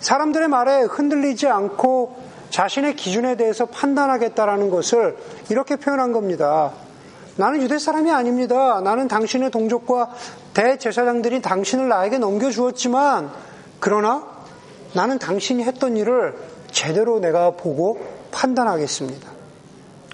사람들의 0.00 0.48
말에 0.48 0.82
흔들리지 0.82 1.46
않고 1.48 2.22
자신의 2.50 2.96
기준에 2.96 3.36
대해서 3.36 3.66
판단하겠다라는 3.66 4.70
것을 4.70 5.16
이렇게 5.48 5.76
표현한 5.76 6.12
겁니다. 6.12 6.72
나는 7.36 7.62
유대 7.62 7.78
사람이 7.78 8.12
아닙니다. 8.12 8.80
나는 8.80 9.08
당신의 9.08 9.50
동족과 9.50 10.14
대제사장들이 10.52 11.42
당신을 11.42 11.88
나에게 11.88 12.18
넘겨주었지만, 12.18 13.32
그러나 13.80 14.33
나는 14.94 15.18
당신이 15.18 15.64
했던 15.64 15.96
일을 15.96 16.36
제대로 16.70 17.20
내가 17.20 17.52
보고 17.52 18.00
판단하겠습니다. 18.30 19.30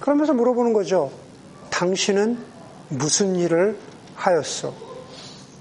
그러면서 0.01 0.35
물어보는 0.35 0.73
거죠. 0.73 1.11
당신은 1.71 2.39
무슨 2.89 3.37
일을 3.37 3.79
하였어? 4.15 4.73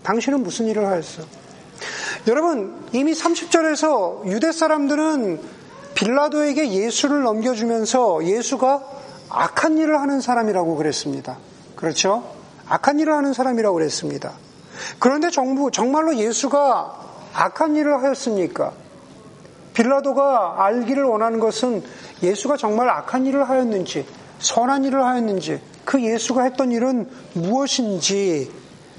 당신은 0.03 0.41
무슨 0.41 0.67
일을 0.67 0.87
하였어? 0.87 1.23
여러분, 2.27 2.87
이미 2.91 3.13
30절에서 3.13 4.27
유대 4.27 4.51
사람들은 4.51 5.39
빌라도에게 5.95 6.71
예수를 6.71 7.23
넘겨주면서 7.23 8.25
예수가 8.25 8.83
악한 9.29 9.77
일을 9.77 9.99
하는 9.99 10.21
사람이라고 10.21 10.75
그랬습니다. 10.75 11.37
그렇죠? 11.75 12.23
악한 12.67 12.99
일을 12.99 13.13
하는 13.13 13.33
사람이라고 13.33 13.75
그랬습니다. 13.75 14.33
그런데 14.99 15.29
정부, 15.29 15.71
정말로 15.71 16.15
예수가 16.15 16.99
악한 17.33 17.75
일을 17.75 18.01
하였습니까? 18.03 18.73
빌라도가 19.79 20.55
알기를 20.65 21.05
원하는 21.05 21.39
것은 21.39 21.81
예수가 22.21 22.57
정말 22.57 22.89
악한 22.89 23.25
일을 23.25 23.47
하였는지, 23.47 24.05
선한 24.39 24.83
일을 24.83 25.05
하였는지, 25.05 25.61
그 25.85 26.03
예수가 26.03 26.43
했던 26.43 26.71
일은 26.71 27.09
무엇인지, 27.33 28.51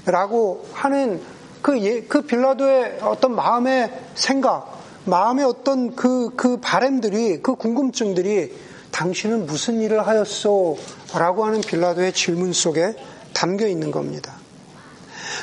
라고 0.05 0.65
하는 0.73 1.21
그, 1.61 1.79
예, 1.81 2.01
그 2.01 2.23
빌라도의 2.23 2.97
어떤 3.03 3.35
마음의 3.35 3.91
생각, 4.15 4.81
마음의 5.05 5.45
어떤 5.45 5.95
그, 5.95 6.31
그 6.35 6.57
바램들이, 6.57 7.43
그 7.43 7.53
궁금증들이 7.53 8.51
당신은 8.89 9.45
무슨 9.45 9.79
일을 9.81 10.05
하였소? 10.07 10.77
라고 11.13 11.45
하는 11.45 11.61
빌라도의 11.61 12.13
질문 12.13 12.53
속에 12.53 12.95
담겨 13.33 13.67
있는 13.67 13.91
겁니다. 13.91 14.33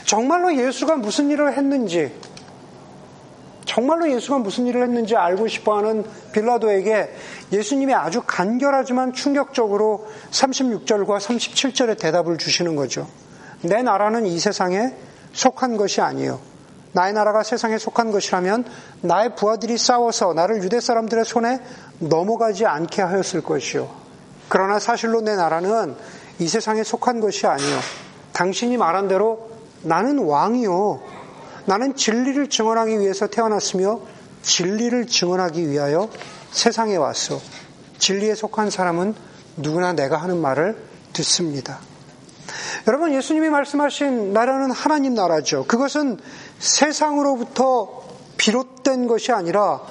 정말로 0.04 0.56
예수가 0.56 0.96
무슨 0.96 1.30
일을 1.30 1.56
했는지, 1.56 2.12
정말로 3.78 4.10
예수가 4.10 4.38
무슨 4.38 4.66
일을 4.66 4.82
했는지 4.82 5.14
알고 5.14 5.46
싶어 5.46 5.76
하는 5.76 6.04
빌라도에게 6.32 7.14
예수님이 7.52 7.94
아주 7.94 8.24
간결하지만 8.26 9.12
충격적으로 9.12 10.08
36절과 10.32 11.18
37절의 11.20 11.96
대답을 11.96 12.38
주시는 12.38 12.74
거죠. 12.74 13.06
내 13.62 13.80
나라는 13.82 14.26
이 14.26 14.36
세상에 14.40 14.94
속한 15.32 15.76
것이 15.76 16.00
아니요. 16.00 16.40
나의 16.90 17.12
나라가 17.12 17.44
세상에 17.44 17.78
속한 17.78 18.10
것이라면 18.10 18.64
나의 19.02 19.36
부하들이 19.36 19.78
싸워서 19.78 20.34
나를 20.34 20.64
유대 20.64 20.80
사람들의 20.80 21.24
손에 21.24 21.60
넘어가지 22.00 22.66
않게 22.66 23.00
하였을 23.00 23.42
것이요. 23.42 23.88
그러나 24.48 24.80
사실로 24.80 25.20
내 25.20 25.36
나라는 25.36 25.94
이 26.40 26.48
세상에 26.48 26.82
속한 26.82 27.20
것이 27.20 27.46
아니요. 27.46 27.78
당신이 28.32 28.76
말한 28.76 29.06
대로 29.06 29.50
나는 29.82 30.18
왕이요. 30.18 31.17
나는 31.68 31.94
진리를 31.94 32.48
증언하기 32.48 32.98
위해서 32.98 33.26
태어났으며 33.26 34.00
진리를 34.40 35.06
증언하기 35.06 35.68
위하여 35.68 36.08
세상에 36.50 36.96
왔어. 36.96 37.38
진리에 37.98 38.34
속한 38.34 38.70
사람은 38.70 39.14
누구나 39.58 39.92
내가 39.92 40.16
하는 40.16 40.40
말을 40.40 40.82
듣습니다. 41.12 41.80
여러분, 42.86 43.12
예수님이 43.12 43.50
말씀하신 43.50 44.32
나라는 44.32 44.70
하나님 44.70 45.12
나라죠. 45.12 45.66
그것은 45.66 46.16
세상으로부터 46.58 48.02
비롯된 48.38 49.06
것이 49.06 49.32
아니라 49.32 49.82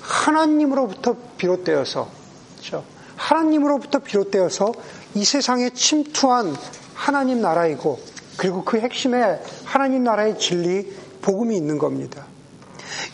하나님으로부터 0.00 1.14
비롯되어서, 1.36 2.08
그렇죠? 2.56 2.84
하나님으로부터 3.14 4.00
비롯되어서 4.00 4.72
이 5.14 5.24
세상에 5.24 5.70
침투한 5.70 6.56
하나님 6.94 7.40
나라이고, 7.40 8.00
그리고 8.36 8.64
그 8.64 8.80
핵심에 8.80 9.40
하나님 9.64 10.02
나라의 10.02 10.36
진리, 10.36 10.99
복음이 11.22 11.56
있는 11.56 11.78
겁니다. 11.78 12.26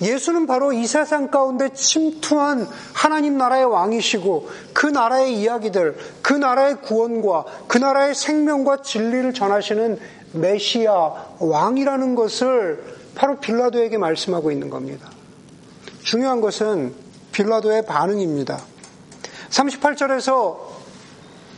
예수는 0.01 0.47
바로 0.47 0.73
이 0.73 0.87
세상 0.87 1.31
가운데 1.31 1.73
침투한 1.73 2.69
하나님 2.93 3.39
나라의 3.39 3.65
왕이시고 3.65 4.49
그 4.73 4.87
나라의 4.87 5.39
이야기들, 5.41 5.97
그 6.23 6.33
나라의 6.33 6.81
구원과 6.83 7.45
그 7.67 7.79
나라의 7.79 8.15
생명과 8.15 8.83
진리를 8.83 9.33
전하시는 9.33 9.99
메시아 10.33 11.37
왕이라는 11.39 12.15
것을 12.15 12.85
바로 13.15 13.39
빌라도에게 13.39 13.97
말씀하고 13.99 14.51
있는 14.51 14.71
겁니다. 14.71 15.11
중요한 16.03 16.41
것은 16.41 16.95
빌라도의 17.33 17.87
반응입니다. 17.87 18.59
38절에서 19.51 20.57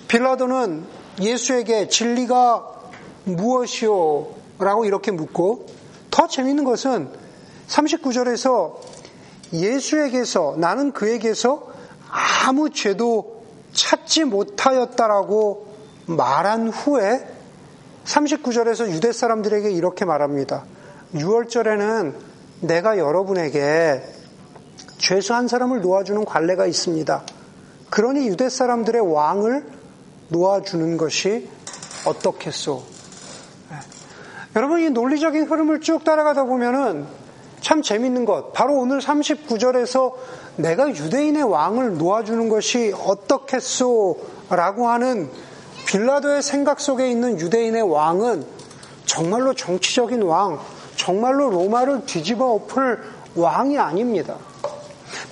빌라도는 0.06 0.84
예수에게 1.20 1.88
진리가 1.88 2.66
무엇이오? 3.24 4.38
라고 4.60 4.84
이렇게 4.84 5.10
묻고 5.12 5.66
더 6.18 6.26
재밌는 6.26 6.64
것은 6.64 7.10
39절에서 7.68 8.74
예수에게서 9.52 10.56
나는 10.58 10.90
그에게서 10.90 11.68
아무 12.10 12.70
죄도 12.70 13.44
찾지 13.72 14.24
못하였다라고 14.24 15.68
말한 16.06 16.70
후에 16.70 17.24
39절에서 18.04 18.90
유대 18.90 19.12
사람들에게 19.12 19.70
이렇게 19.70 20.04
말합니다. 20.04 20.64
6월절에는 21.14 22.14
내가 22.62 22.98
여러분에게 22.98 24.02
죄수 24.96 25.34
한 25.34 25.46
사람을 25.46 25.82
놓아주는 25.82 26.24
관례가 26.24 26.66
있습니다. 26.66 27.22
그러니 27.90 28.26
유대 28.26 28.48
사람들의 28.48 29.12
왕을 29.12 29.66
놓아주는 30.30 30.96
것이 30.96 31.48
어떻겠소? 32.06 32.97
네. 34.58 34.60
여러분 34.60 34.80
이 34.80 34.90
논리적인 34.90 35.44
흐름을 35.44 35.80
쭉 35.80 36.02
따라가다 36.02 36.42
보면은 36.42 37.06
참 37.60 37.80
재밌는 37.80 38.24
것. 38.24 38.52
바로 38.52 38.74
오늘 38.74 38.98
39절에서 38.98 40.14
내가 40.56 40.88
유대인의 40.88 41.44
왕을 41.44 41.96
놓아주는 41.96 42.48
것이 42.48 42.92
어떻겠소? 43.06 44.18
라고 44.50 44.88
하는 44.88 45.30
빌라도의 45.86 46.42
생각 46.42 46.80
속에 46.80 47.08
있는 47.08 47.38
유대인의 47.38 47.82
왕은 47.82 48.44
정말로 49.06 49.54
정치적인 49.54 50.22
왕, 50.22 50.58
정말로 50.96 51.50
로마를 51.50 52.04
뒤집어 52.06 52.54
엎을 52.54 52.98
왕이 53.36 53.78
아닙니다. 53.78 54.38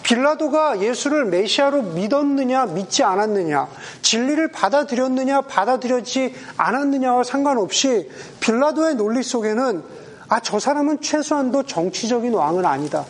빌라도가 0.07 0.81
예수를 0.81 1.25
메시아로 1.25 1.83
믿었느냐, 1.83 2.67
믿지 2.67 3.03
않았느냐, 3.03 3.67
진리를 4.03 4.53
받아들였느냐, 4.53 5.41
받아들였지 5.43 6.33
않았느냐와 6.57 7.25
상관없이 7.25 8.09
빌라도의 8.39 8.95
논리 8.95 9.25
속에는 9.25 9.83
아, 10.29 10.41
저 10.41 10.61
사람은 10.61 11.01
최소한도 11.01 11.65
정치적인 11.65 12.33
왕은 12.35 12.65
아니다. 12.65 13.05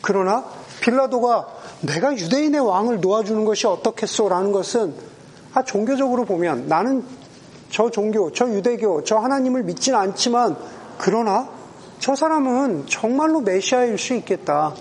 그러나 0.00 0.46
빌라도가 0.80 1.48
내가 1.82 2.14
유대인의 2.14 2.60
왕을 2.60 3.00
놓아주는 3.00 3.44
것이 3.44 3.66
어떻겠소? 3.66 4.30
라는 4.30 4.50
것은 4.50 4.94
아, 5.52 5.62
종교적으로 5.64 6.24
보면 6.24 6.66
나는 6.66 7.04
저 7.70 7.90
종교, 7.90 8.32
저 8.32 8.48
유대교, 8.48 9.04
저 9.04 9.18
하나님을 9.18 9.64
믿진 9.64 9.94
않지만 9.94 10.56
그러나 10.96 11.50
저 11.98 12.14
사람은 12.14 12.86
정말로 12.86 13.40
메시아일 13.42 13.98
수 13.98 14.14
있겠다. 14.14 14.74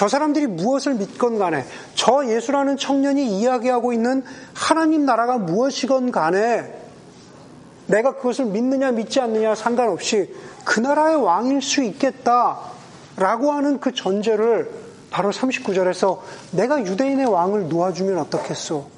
저 0.00 0.08
사람들이 0.08 0.46
무엇을 0.46 0.94
믿건 0.94 1.38
간에 1.38 1.62
저 1.94 2.24
예수라는 2.26 2.78
청년이 2.78 3.38
이야기하고 3.38 3.92
있는 3.92 4.24
하나님 4.54 5.04
나라가 5.04 5.36
무엇이건 5.36 6.10
간에 6.10 6.74
내가 7.86 8.16
그것을 8.16 8.46
믿느냐 8.46 8.92
믿지 8.92 9.20
않느냐 9.20 9.54
상관없이 9.54 10.34
그 10.64 10.80
나라의 10.80 11.16
왕일 11.16 11.60
수 11.60 11.82
있겠다라고 11.82 13.52
하는 13.52 13.78
그 13.78 13.92
전제를 13.92 14.70
바로 15.10 15.32
39절에서 15.32 16.20
내가 16.52 16.82
유대인의 16.82 17.26
왕을 17.26 17.68
놓아주면 17.68 18.16
어떻겠소? 18.20 18.88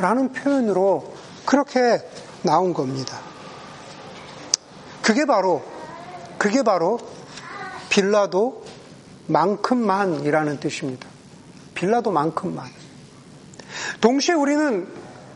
라는 0.00 0.34
표현으로 0.34 1.14
그렇게 1.46 1.98
나온 2.42 2.74
겁니다. 2.74 3.16
그게 5.00 5.24
바로, 5.24 5.62
그게 6.36 6.62
바로 6.62 6.98
빌라도 7.88 8.64
만큼만이라는 9.32 10.60
뜻입니다. 10.60 11.08
빌라도 11.74 12.10
만큼만. 12.10 12.66
동시에 14.00 14.34
우리는 14.34 14.86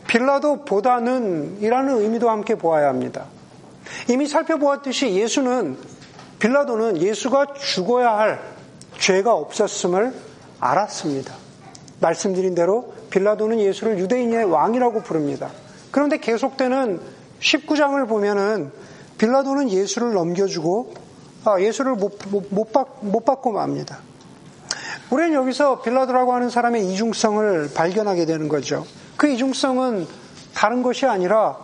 빌라도보다는 0.07 1.57
이라는 1.61 1.97
의미도 2.01 2.29
함께 2.29 2.55
보아야 2.55 2.87
합니다. 2.87 3.25
이미 4.09 4.27
살펴보았듯이 4.27 5.09
예수는 5.15 5.77
빌라도는 6.39 6.97
예수가 7.01 7.53
죽어야 7.55 8.17
할 8.17 8.41
죄가 8.99 9.33
없었음을 9.33 10.13
알았습니다. 10.59 11.33
말씀드린 11.99 12.55
대로 12.55 12.93
빌라도는 13.09 13.59
예수를 13.59 13.99
유대인의 13.99 14.45
왕이라고 14.45 15.01
부릅니다. 15.01 15.49
그런데 15.91 16.17
계속되는 16.19 16.99
19장을 17.39 18.07
보면은 18.07 18.71
빌라도는 19.17 19.69
예수를 19.69 20.13
넘겨주고 20.13 20.93
아, 20.95 21.06
예수를 21.59 21.95
못, 21.95 22.19
받, 22.73 22.87
못 23.01 23.25
받고 23.25 23.51
맙니다. 23.51 23.99
우리는 25.09 25.33
여기서 25.33 25.81
빌라도라고 25.81 26.33
하는 26.33 26.49
사람의 26.49 26.91
이중성을 26.91 27.71
발견하게 27.73 28.25
되는 28.25 28.49
거죠. 28.49 28.85
그 29.15 29.29
이중성은 29.29 30.07
다른 30.53 30.83
것이 30.83 31.05
아니라 31.05 31.57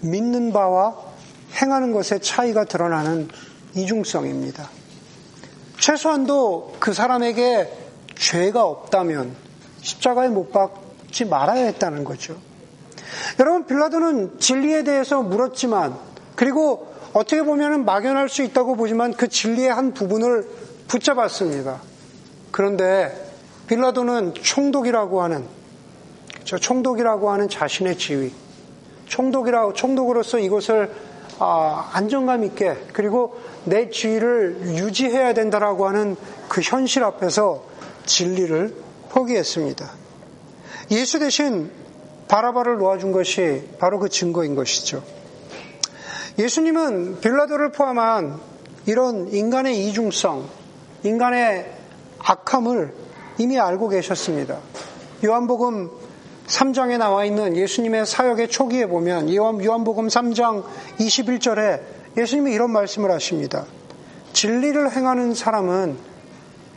믿는 0.00 0.52
바와 0.52 0.94
행하는 1.60 1.92
것의 1.92 2.20
차이가 2.20 2.64
드러나는 2.64 3.28
이중성입니다. 3.74 4.68
최소한도 5.80 6.76
그 6.78 6.92
사람에게 6.92 7.70
죄가 8.14 8.64
없다면 8.64 9.34
십자가에 9.80 10.28
못 10.28 10.52
박지 10.52 11.24
말아야 11.24 11.64
했다는 11.66 12.04
거죠. 12.04 12.36
여러분, 13.40 13.66
빌라도는 13.66 14.38
진리에 14.38 14.84
대해서 14.84 15.22
물었지만, 15.22 15.96
그리고 16.36 16.93
어떻게 17.14 17.42
보면 17.42 17.84
막연할 17.84 18.28
수 18.28 18.42
있다고 18.42 18.74
보지만 18.74 19.14
그 19.14 19.28
진리의 19.28 19.72
한 19.72 19.94
부분을 19.94 20.48
붙잡았습니다. 20.88 21.80
그런데 22.50 23.30
빌라도는 23.68 24.34
총독이라고 24.34 25.22
하는, 25.22 25.46
저 26.44 26.58
총독이라고 26.58 27.30
하는 27.30 27.48
자신의 27.48 27.98
지위, 27.98 28.32
총독이라 29.06 29.72
총독으로서 29.74 30.40
이것을 30.40 30.90
아, 31.38 31.90
안정감 31.92 32.44
있게 32.44 32.76
그리고 32.92 33.40
내 33.64 33.90
지위를 33.90 34.60
유지해야 34.76 35.34
된다라고 35.34 35.86
하는 35.86 36.16
그 36.48 36.60
현실 36.60 37.02
앞에서 37.02 37.64
진리를 38.06 38.74
포기했습니다. 39.10 39.90
예수 40.90 41.18
대신 41.18 41.70
바라바를 42.28 42.78
놓아준 42.78 43.12
것이 43.12 43.68
바로 43.78 43.98
그 43.98 44.08
증거인 44.08 44.54
것이죠. 44.54 45.02
예수님은 46.38 47.20
빌라도를 47.20 47.70
포함한 47.70 48.40
이런 48.86 49.28
인간의 49.28 49.86
이중성, 49.86 50.48
인간의 51.04 51.70
악함을 52.18 52.92
이미 53.38 53.58
알고 53.58 53.88
계셨습니다. 53.88 54.58
요한복음 55.24 55.90
3장에 56.46 56.98
나와 56.98 57.24
있는 57.24 57.56
예수님의 57.56 58.04
사역의 58.04 58.48
초기에 58.48 58.86
보면 58.86 59.32
요한복음 59.32 60.08
3장 60.08 60.64
21절에 60.98 61.82
예수님이 62.16 62.52
이런 62.52 62.70
말씀을 62.70 63.10
하십니다. 63.12 63.64
진리를 64.32 64.90
행하는 64.90 65.34
사람은 65.34 65.96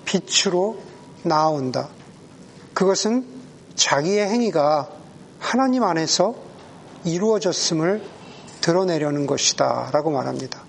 빛으로 0.05 0.77
나아온다. 1.23 1.89
그것은 2.73 3.25
자기의 3.75 4.27
행위가 4.27 4.87
하나님 5.39 5.83
안에서 5.83 6.35
이루어졌음을 7.05 8.16
드러내려는 8.67 9.27
것이다. 9.27 9.91
라고 9.93 10.11
말합니다. 10.11 10.59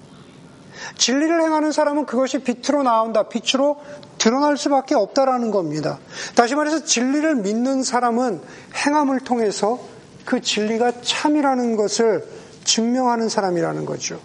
진리를 0.96 1.42
행하는 1.42 1.72
사람은 1.72 2.06
그것이 2.06 2.38
빛으로 2.38 2.84
나온다. 2.84 3.24
빛으로 3.24 3.80
드러날 4.18 4.56
수밖에 4.56 4.94
없다라는 4.94 5.50
겁니다. 5.50 5.98
다시 6.36 6.54
말해서 6.54 6.84
진리를 6.84 7.34
믿는 7.36 7.82
사람은 7.82 8.40
행함을 8.86 9.20
통해서 9.20 9.80
그 10.24 10.40
진리가 10.40 10.92
참이라는 11.02 11.74
것을 11.74 12.24
증명하는 12.62 13.28
사람이라는 13.28 13.84
거죠. 13.84 14.20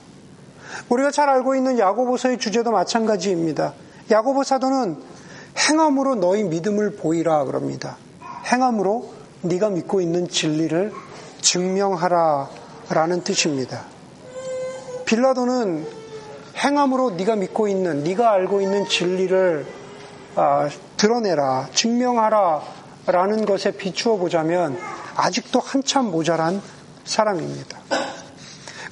우리가 0.89 1.09
잘 1.09 1.29
알고 1.29 1.55
있는 1.55 1.79
야고보서의 1.79 2.37
주제도 2.37 2.69
마찬가지입니다. 2.69 3.73
야고보 4.11 4.43
사도는 4.43 4.97
행함으로 5.57 6.15
너희 6.15 6.43
믿음을 6.43 6.95
보이라 6.95 7.45
그럽니다. 7.45 7.97
행함으로 8.51 9.13
네가 9.41 9.69
믿고 9.71 9.99
있는 9.99 10.27
진리를 10.27 10.93
증명하라 11.41 12.62
라는 12.89 13.23
뜻입니다. 13.23 13.85
빌라도는 15.05 15.87
행함으로 16.57 17.11
네가 17.11 17.35
믿고 17.35 17.67
있는 17.67 18.03
네가 18.03 18.31
알고 18.31 18.61
있는 18.61 18.87
진리를 18.87 19.65
아, 20.35 20.69
드러내라 20.97 21.69
증명하라 21.73 22.61
라는 23.07 23.45
것에 23.45 23.71
비추어 23.71 24.17
보자면 24.17 24.77
아직도 25.15 25.59
한참 25.59 26.09
모자란 26.09 26.61
사람입니다. 27.03 27.79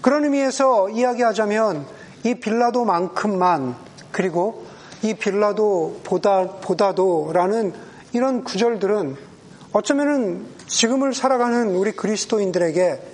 그런 0.01 0.23
의미에서 0.25 0.89
이야기하자면 0.89 1.85
이 2.23 2.35
빌라도만큼만 2.35 3.75
그리고 4.11 4.65
이 5.03 5.13
빌라도보다 5.13 6.59
보다도라는 6.61 7.73
이런 8.13 8.43
구절들은 8.43 9.15
어쩌면은 9.73 10.45
지금을 10.67 11.13
살아가는 11.13 11.75
우리 11.75 11.93
그리스도인들에게 11.93 13.10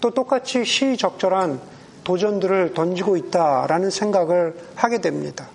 또 0.00 0.10
똑같이 0.10 0.64
시적절한 0.64 1.60
도전들을 2.04 2.74
던지고 2.74 3.16
있다라는 3.16 3.90
생각을 3.90 4.56
하게 4.74 5.00
됩니다. 5.00 5.48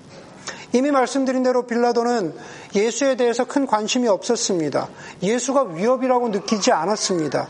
이미 0.73 0.91
말씀드린 0.91 1.43
대로 1.43 1.63
빌라도는 1.63 2.33
예수에 2.75 3.15
대해서 3.15 3.45
큰 3.45 3.65
관심이 3.65 4.07
없었습니다. 4.07 4.89
예수가 5.23 5.63
위협이라고 5.73 6.29
느끼지 6.29 6.71
않았습니다. 6.71 7.47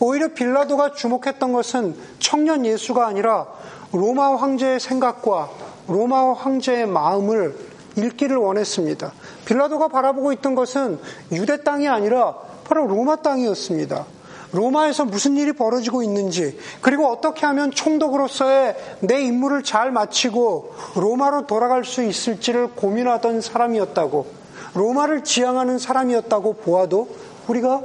오히려 0.00 0.28
빌라도가 0.28 0.92
주목했던 0.92 1.52
것은 1.52 1.96
청년 2.18 2.64
예수가 2.64 3.06
아니라 3.06 3.46
로마 3.92 4.36
황제의 4.36 4.80
생각과 4.80 5.50
로마 5.86 6.32
황제의 6.32 6.86
마음을 6.86 7.56
읽기를 7.96 8.36
원했습니다. 8.36 9.12
빌라도가 9.44 9.88
바라보고 9.88 10.32
있던 10.32 10.54
것은 10.54 10.98
유대 11.32 11.62
땅이 11.62 11.88
아니라 11.88 12.34
바로 12.64 12.86
로마 12.86 13.16
땅이었습니다. 13.16 14.06
로마에서 14.52 15.06
무슨 15.06 15.36
일이 15.36 15.52
벌어지고 15.52 16.02
있는지, 16.02 16.58
그리고 16.80 17.08
어떻게 17.08 17.46
하면 17.46 17.70
총독으로서의 17.70 18.76
내 19.00 19.22
임무를 19.22 19.62
잘 19.62 19.90
마치고 19.90 20.74
로마로 20.96 21.46
돌아갈 21.46 21.84
수 21.84 22.02
있을지를 22.02 22.68
고민하던 22.72 23.40
사람이었다고, 23.40 24.26
로마를 24.74 25.24
지향하는 25.24 25.78
사람이었다고 25.78 26.54
보아도 26.54 27.08
우리가 27.48 27.82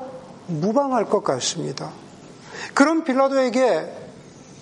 무방할 0.48 1.06
것 1.06 1.24
같습니다. 1.24 1.92
그런 2.74 3.04
빌라도에게 3.04 3.92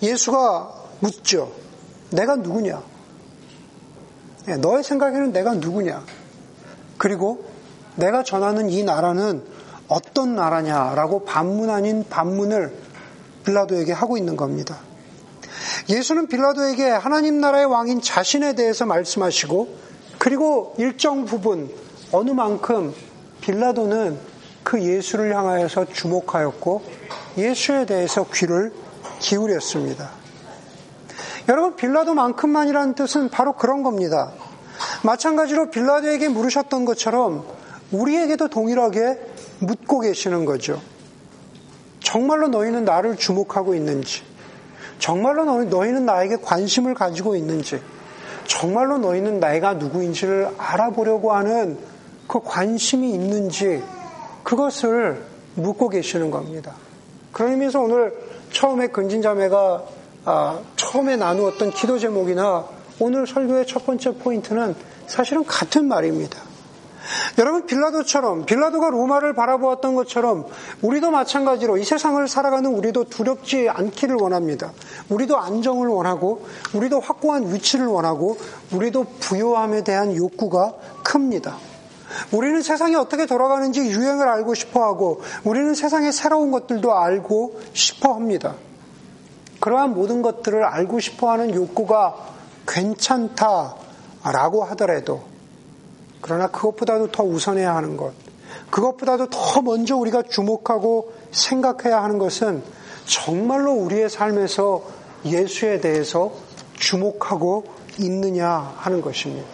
예수가 0.02 0.74
묻죠. 1.00 1.52
내가 2.10 2.36
누구냐? 2.36 2.82
예, 4.48 4.54
너의 4.56 4.84
생각에는 4.84 5.32
내가 5.32 5.54
누구냐? 5.54 6.04
그리고 6.98 7.44
내가 7.96 8.22
전하는 8.22 8.70
이 8.70 8.84
나라는 8.84 9.55
어떤 9.88 10.34
나라냐라고 10.34 11.24
반문 11.24 11.70
아닌 11.70 12.04
반문을 12.08 12.76
빌라도에게 13.44 13.92
하고 13.92 14.16
있는 14.16 14.36
겁니다. 14.36 14.78
예수는 15.88 16.26
빌라도에게 16.26 16.90
하나님 16.90 17.40
나라의 17.40 17.66
왕인 17.66 18.00
자신에 18.00 18.54
대해서 18.54 18.86
말씀하시고 18.86 19.68
그리고 20.18 20.74
일정 20.78 21.24
부분 21.24 21.70
어느 22.12 22.30
만큼 22.30 22.92
빌라도는 23.40 24.18
그 24.64 24.82
예수를 24.82 25.36
향하여서 25.36 25.86
주목하였고 25.92 26.82
예수에 27.38 27.86
대해서 27.86 28.26
귀를 28.32 28.72
기울였습니다. 29.20 30.10
여러분 31.48 31.76
빌라도만큼만이라는 31.76 32.94
뜻은 32.94 33.28
바로 33.28 33.52
그런 33.52 33.84
겁니다. 33.84 34.32
마찬가지로 35.04 35.70
빌라도에게 35.70 36.28
물으셨던 36.28 36.84
것처럼 36.84 37.46
우리에게도 37.92 38.48
동일하게 38.48 39.35
묻고 39.58 40.00
계시는 40.00 40.44
거죠. 40.44 40.80
정말로 42.00 42.48
너희는 42.48 42.84
나를 42.84 43.16
주목하고 43.16 43.74
있는지, 43.74 44.22
정말로 44.98 45.44
너희는 45.64 46.06
나에게 46.06 46.36
관심을 46.36 46.94
가지고 46.94 47.36
있는지, 47.36 47.80
정말로 48.46 48.98
너희는 48.98 49.40
내가 49.40 49.74
누구인지를 49.74 50.50
알아보려고 50.56 51.32
하는 51.32 51.78
그 52.26 52.40
관심이 52.42 53.12
있는지 53.12 53.82
그것을 54.42 55.22
묻고 55.54 55.88
계시는 55.88 56.30
겁니다. 56.30 56.74
그런 57.32 57.52
의미에서 57.52 57.80
오늘 57.80 58.14
처음에 58.52 58.88
근진자매가 58.88 59.84
아, 60.24 60.60
처음에 60.76 61.16
나누었던 61.16 61.70
기도 61.70 61.98
제목이나 61.98 62.64
오늘 62.98 63.26
설교의 63.26 63.66
첫 63.66 63.86
번째 63.86 64.12
포인트는 64.14 64.74
사실은 65.06 65.44
같은 65.44 65.86
말입니다. 65.86 66.45
여러분 67.38 67.66
빌라도처럼 67.66 68.46
빌라도가 68.46 68.90
로마를 68.90 69.34
바라보았던 69.34 69.94
것처럼 69.94 70.46
우리도 70.82 71.10
마찬가지로 71.10 71.76
이 71.76 71.84
세상을 71.84 72.26
살아가는 72.28 72.68
우리도 72.70 73.04
두렵지 73.04 73.68
않기를 73.68 74.16
원합니다. 74.16 74.72
우리도 75.08 75.36
안정을 75.36 75.88
원하고 75.88 76.46
우리도 76.74 77.00
확고한 77.00 77.54
위치를 77.54 77.86
원하고 77.86 78.38
우리도 78.72 79.04
부요함에 79.20 79.84
대한 79.84 80.14
욕구가 80.16 80.74
큽니다. 81.04 81.56
우리는 82.32 82.62
세상이 82.62 82.94
어떻게 82.94 83.26
돌아가는지 83.26 83.80
유행을 83.80 84.28
알고 84.28 84.54
싶어 84.54 84.84
하고 84.84 85.20
우리는 85.44 85.74
세상의 85.74 86.12
새로운 86.12 86.50
것들도 86.50 86.96
알고 86.96 87.60
싶어 87.72 88.14
합니다. 88.14 88.54
그러한 89.60 89.94
모든 89.94 90.22
것들을 90.22 90.64
알고 90.64 91.00
싶어 91.00 91.30
하는 91.30 91.54
욕구가 91.54 92.14
괜찮다라고 92.66 93.74
하더라도 94.70 95.35
그러나 96.20 96.48
그것보다도 96.48 97.12
더 97.12 97.22
우선해야 97.22 97.74
하는 97.74 97.96
것, 97.96 98.12
그것보다도 98.70 99.30
더 99.30 99.62
먼저 99.62 99.96
우리가 99.96 100.22
주목하고 100.22 101.12
생각해야 101.30 102.02
하는 102.02 102.18
것은 102.18 102.62
정말로 103.04 103.72
우리의 103.72 104.10
삶에서 104.10 104.82
예수에 105.24 105.80
대해서 105.80 106.32
주목하고 106.74 107.64
있느냐 107.98 108.74
하는 108.76 109.00
것입니다. 109.00 109.46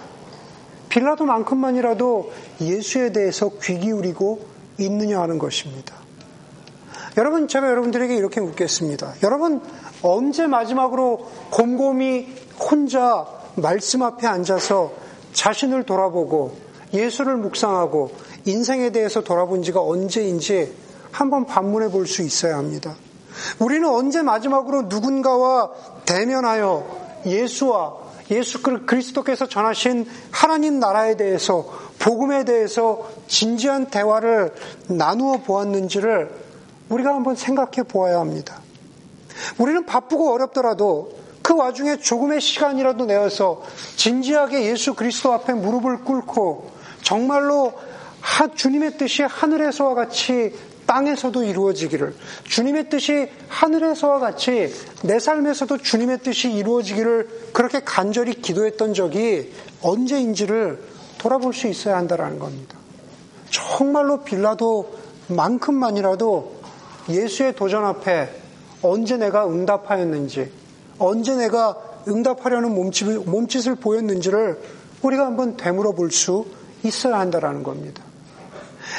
빌라도만큼만이라도 0.88 2.33
예수에 2.61 3.12
대해서 3.12 3.51
귀 3.62 3.79
기울이고 3.79 4.46
있느냐 4.79 5.20
하는 5.20 5.38
것입니다. 5.38 5.94
여러분, 7.16 7.48
제가 7.48 7.68
여러분들에게 7.68 8.14
이렇게 8.14 8.40
묻겠습니다. 8.40 9.14
여러분, 9.22 9.62
언제 10.03 10.46
마지막으로 10.46 11.29
곰곰이 11.51 12.27
혼자 12.59 13.27
말씀 13.55 14.03
앞에 14.03 14.27
앉아서 14.27 14.92
자신을 15.33 15.85
돌아보고 15.85 16.57
예수를 16.92 17.37
묵상하고 17.37 18.12
인생에 18.45 18.90
대해서 18.90 19.23
돌아본 19.23 19.62
지가 19.62 19.81
언제인지 19.81 20.75
한번 21.11 21.47
반문해 21.47 21.90
볼 21.90 22.07
수 22.07 22.23
있어야 22.23 22.57
합니다. 22.57 22.95
우리는 23.59 23.88
언제 23.88 24.23
마지막으로 24.23 24.83
누군가와 24.83 25.71
대면하여 26.05 27.23
예수와 27.25 28.03
예수 28.31 28.62
그리스도께서 28.62 29.47
전하신 29.47 30.07
하나님 30.31 30.81
나라에 30.81 31.16
대해서 31.16 31.68
복음에 31.99 32.45
대해서 32.45 33.09
진지한 33.27 33.87
대화를 33.87 34.55
나누어 34.88 35.38
보았는지를 35.38 36.31
우리가 36.88 37.14
한번 37.14 37.37
생각해 37.37 37.85
보아야 37.88 38.21
합니다. 38.21 38.61
우리는 39.59 39.87
바쁘고 39.87 40.33
어렵더라도 40.33 41.12
그 41.42 41.57
와중에 41.57 41.98
조금의 41.98 42.40
시간이라도 42.40 43.07
내어서 43.07 43.62
진지하게 43.96 44.70
예수 44.70 44.94
그리스도 44.94 45.33
앞에 45.33 45.55
무릎을 45.55 46.05
꿇고 46.05 46.70
정말로 47.02 47.72
주님의 48.55 48.96
뜻이 48.96 49.22
하늘에서와 49.22 49.94
같이 49.94 50.55
땅에서도 50.87 51.42
이루어지기를 51.42 52.14
주님의 52.44 52.88
뜻이 52.90 53.28
하늘에서와 53.48 54.18
같이 54.18 54.74
내 55.02 55.18
삶에서도 55.18 55.78
주님의 55.78 56.18
뜻이 56.20 56.52
이루어지기를 56.52 57.50
그렇게 57.52 57.81
간절히 57.81 58.35
기도했던 58.35 58.94
적이 58.94 59.52
언제인지를 59.83 60.81
돌아볼 61.18 61.52
수 61.55 61.66
있어야 61.68 61.96
한다는 61.96 62.38
겁니다. 62.38 62.76
정말로 63.50 64.22
빌라도만큼만이라도 64.24 66.62
예수의 67.09 67.55
도전 67.55 67.85
앞에 67.85 68.28
언제 68.83 69.16
내가 69.16 69.46
응답하였는지 69.46 70.62
언제 71.07 71.35
내가 71.37 71.77
응답하려는 72.09 72.75
몸짓을, 72.75 73.21
몸짓을 73.21 73.77
보였는지를 73.77 74.61
우리가 75.03 75.27
한번 75.27 75.57
되물어 75.57 75.93
볼 75.93 76.11
수 76.11 76.47
있어야 76.85 77.19
한다는 77.19 77.62
겁니다. 77.62 78.03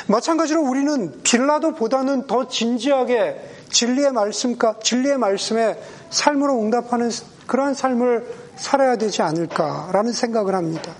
마찬가지로 0.07 0.61
우리는 0.61 1.21
빌라도보다는 1.23 2.27
더 2.27 2.47
진지하게 2.47 3.41
진리의 3.69 4.11
말씀과 4.13 4.75
진리의 4.81 5.17
말씀에 5.17 5.81
삶으로 6.09 6.61
응답하는 6.61 7.09
그러한 7.47 7.73
삶을 7.73 8.25
살아야 8.55 8.95
되지 8.95 9.21
않을까라는 9.21 10.13
생각을 10.13 10.55
합니다. 10.55 10.93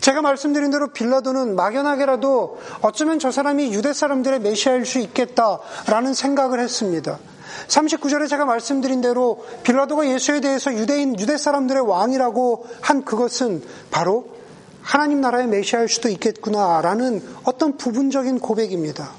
제가 0.00 0.20
말씀드린 0.20 0.70
대로 0.70 0.88
빌라도는 0.88 1.56
막연하게라도 1.56 2.60
어쩌면 2.82 3.18
저 3.18 3.30
사람이 3.30 3.72
유대 3.72 3.92
사람들의 3.92 4.40
메시아일 4.40 4.84
수 4.84 4.98
있겠다라는 4.98 6.14
생각을 6.14 6.60
했습니다. 6.60 7.18
39절에 7.68 8.28
제가 8.28 8.44
말씀드린 8.44 9.00
대로 9.00 9.44
빌라도가 9.62 10.06
예수에 10.08 10.40
대해서 10.40 10.72
유대인, 10.74 11.18
유대 11.18 11.36
사람들의 11.36 11.82
왕이라고 11.86 12.66
한 12.80 13.04
그것은 13.04 13.62
바로 13.90 14.26
하나님 14.82 15.20
나라의 15.20 15.46
메시아일 15.46 15.88
수도 15.88 16.08
있겠구나라는 16.08 17.22
어떤 17.44 17.76
부분적인 17.76 18.40
고백입니다. 18.40 19.10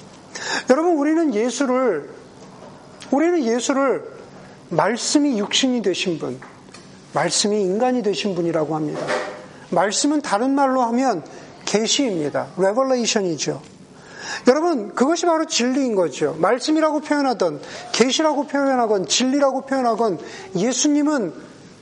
여러분, 0.70 0.98
우리는 0.98 1.34
예수를, 1.34 2.10
우리는 3.12 3.44
예수를 3.44 4.12
말씀이 4.70 5.40
육신이 5.40 5.82
되신 5.82 6.20
분, 6.20 6.40
말씀이 7.14 7.62
인간이 7.62 8.04
되신 8.04 8.36
분이라고 8.36 8.76
합니다. 8.76 9.06
말씀은 9.70 10.22
다른 10.22 10.54
말로 10.54 10.82
하면 10.82 11.24
계시입니다. 11.66 12.48
레벌레이션이죠. 12.58 13.73
여러분 14.48 14.94
그것이 14.94 15.26
바로 15.26 15.46
진리인 15.46 15.96
거죠. 15.96 16.36
말씀이라고 16.40 17.02
표현하던 17.02 17.62
계시라고 17.92 18.48
표현하건 18.48 19.08
진리라고 19.08 19.62
표현하건 19.62 20.20
예수님은 20.56 21.34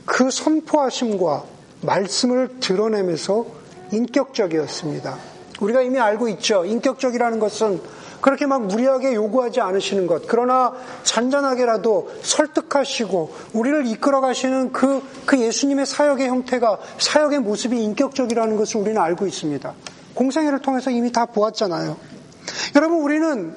그 0.05 0.29
선포하심과 0.31 1.43
말씀을 1.81 2.59
드러내면서 2.59 3.45
인격적이었습니다. 3.91 5.17
우리가 5.59 5.81
이미 5.81 5.99
알고 5.99 6.27
있죠. 6.29 6.65
인격적이라는 6.65 7.39
것은 7.39 7.81
그렇게 8.21 8.45
막 8.45 8.65
무리하게 8.65 9.15
요구하지 9.15 9.61
않으시는 9.61 10.07
것. 10.07 10.27
그러나 10.27 10.73
잔잔하게라도 11.03 12.11
설득하시고 12.21 13.33
우리를 13.53 13.87
이끌어 13.87 14.21
가시는 14.21 14.71
그, 14.71 15.01
그 15.25 15.39
예수님의 15.39 15.87
사역의 15.87 16.27
형태가 16.27 16.77
사역의 16.99 17.39
모습이 17.39 17.83
인격적이라는 17.83 18.55
것을 18.57 18.79
우리는 18.79 19.01
알고 19.01 19.25
있습니다. 19.25 19.73
공생애를 20.13 20.59
통해서 20.59 20.91
이미 20.91 21.11
다 21.11 21.25
보았잖아요. 21.25 21.97
여러분, 22.75 22.99
우리는 23.01 23.53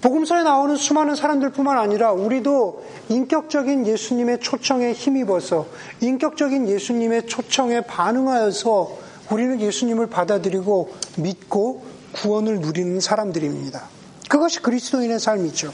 복음서에 0.00 0.42
나오는 0.42 0.76
수많은 0.76 1.14
사람들뿐만 1.14 1.78
아니라 1.78 2.12
우리도 2.12 2.84
인격적인 3.08 3.86
예수님의 3.86 4.40
초청에 4.40 4.92
힘입어서 4.92 5.66
인격적인 6.00 6.68
예수님의 6.68 7.26
초청에 7.26 7.80
반응하여서 7.82 8.98
우리는 9.30 9.60
예수님을 9.60 10.08
받아들이고 10.08 10.90
믿고 11.16 11.84
구원을 12.16 12.60
누리는 12.60 13.00
사람들입니다. 13.00 13.82
그것이 14.28 14.60
그리스도인의 14.60 15.18
삶이죠. 15.18 15.72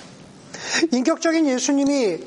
인격적인 0.92 1.46
예수님이 1.46 2.18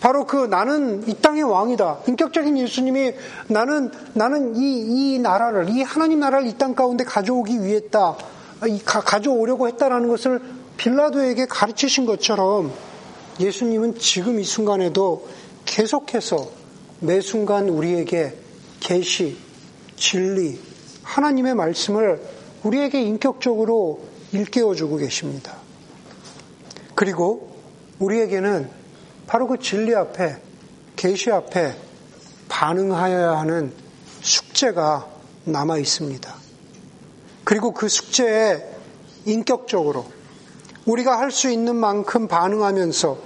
바로 0.00 0.26
그 0.26 0.46
나는 0.46 1.06
이 1.08 1.14
땅의 1.14 1.44
왕이다. 1.44 2.00
인격적인 2.08 2.58
예수님이 2.58 3.14
나는 3.48 3.90
나는 4.14 4.56
이, 4.56 5.14
이 5.14 5.18
나라를 5.20 5.70
이 5.70 5.82
하나님 5.82 6.20
나라를 6.20 6.46
이 6.48 6.58
땅 6.58 6.74
가운데 6.74 7.04
가져오기 7.04 7.62
위했다. 7.62 8.16
가져오려고 8.84 9.68
했다라는 9.68 10.08
것을 10.08 10.40
빌라도에게 10.76 11.46
가르치신 11.46 12.06
것처럼 12.06 12.72
예수님은 13.38 13.98
지금 13.98 14.40
이 14.40 14.44
순간에도 14.44 15.28
계속해서 15.64 16.50
매 17.00 17.20
순간 17.20 17.68
우리에게 17.68 18.38
계시, 18.80 19.36
진리, 19.96 20.58
하나님의 21.02 21.54
말씀을 21.54 22.22
우리에게 22.62 23.02
인격적으로 23.02 24.00
일깨워 24.32 24.74
주고 24.74 24.96
계십니다. 24.96 25.56
그리고 26.94 27.56
우리에게는 27.98 28.70
바로 29.26 29.46
그 29.46 29.58
진리 29.58 29.94
앞에, 29.94 30.36
계시 30.96 31.30
앞에 31.30 31.74
반응하여야 32.48 33.38
하는 33.38 33.72
숙제가 34.22 35.06
남아 35.44 35.78
있습니다. 35.78 36.35
그리고 37.46 37.70
그 37.72 37.88
숙제에 37.88 38.60
인격적으로 39.24 40.04
우리가 40.84 41.20
할 41.20 41.30
수 41.30 41.48
있는 41.48 41.76
만큼 41.76 42.26
반응하면서 42.26 43.18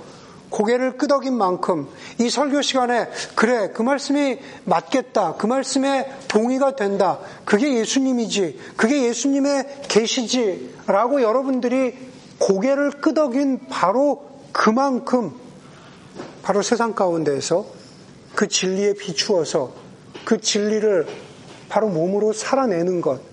고개를 0.50 0.98
끄덕인 0.98 1.32
만큼 1.32 1.88
이 2.18 2.28
설교 2.28 2.60
시간에 2.60 3.08
그래 3.34 3.70
그 3.72 3.80
말씀이 3.82 4.38
맞겠다 4.64 5.36
그 5.38 5.46
말씀에 5.46 6.12
동의가 6.28 6.76
된다 6.76 7.18
그게 7.46 7.74
예수님이지 7.76 8.58
그게 8.76 9.04
예수님의 9.04 9.84
계시지라고 9.88 11.22
여러분들이 11.22 11.96
고개를 12.40 12.90
끄덕인 13.00 13.68
바로 13.70 14.28
그만큼 14.52 15.32
바로 16.42 16.60
세상 16.60 16.94
가운데에서 16.94 17.64
그 18.34 18.48
진리에 18.48 18.94
비추어서 18.94 19.72
그 20.26 20.40
진리를 20.40 21.06
바로 21.70 21.88
몸으로 21.88 22.34
살아내는 22.34 23.00
것 23.00 23.29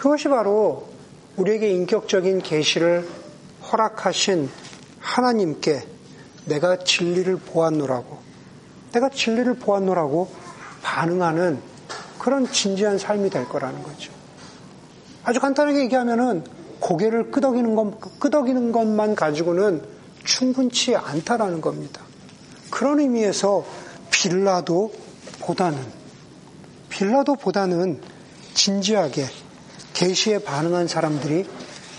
그것이 0.00 0.28
바로 0.28 0.88
우리에게 1.36 1.68
인격적인 1.68 2.40
계시를 2.40 3.06
허락하신 3.70 4.48
하나님께 4.98 5.86
내가 6.46 6.78
진리를 6.78 7.36
보았노라고 7.36 8.18
내가 8.92 9.10
진리를 9.10 9.56
보았노라고 9.56 10.30
반응하는 10.82 11.60
그런 12.18 12.50
진지한 12.50 12.96
삶이 12.96 13.28
될 13.28 13.46
거라는 13.46 13.82
거죠. 13.82 14.10
아주 15.22 15.38
간단하게 15.38 15.80
얘기하면은 15.80 16.44
고개를 16.80 17.30
끄덕이는 17.30 17.74
것, 17.74 18.20
끄덕이는 18.20 18.72
것만 18.72 19.14
가지고는 19.14 19.84
충분치 20.24 20.96
않다라는 20.96 21.60
겁니다. 21.60 22.00
그런 22.70 23.00
의미에서 23.00 23.66
빌라도보다는 24.10 25.78
빌라도보다는 26.88 28.00
진지하게 28.54 29.26
계시에 29.94 30.38
반응한 30.38 30.88
사람들이 30.88 31.48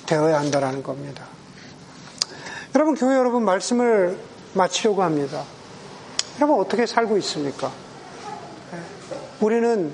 되어야 0.06 0.39
한다라는 0.39 0.84
겁니다. 0.84 1.25
여러분 2.75 2.95
교회 2.95 3.15
여러분 3.15 3.43
말씀을 3.43 4.17
마치려고 4.54 5.04
합니다. 5.04 5.43
여러분 6.38 6.60
어떻게 6.60 6.86
살고 6.86 7.17
있습니까? 7.17 7.71
우리는 9.39 9.93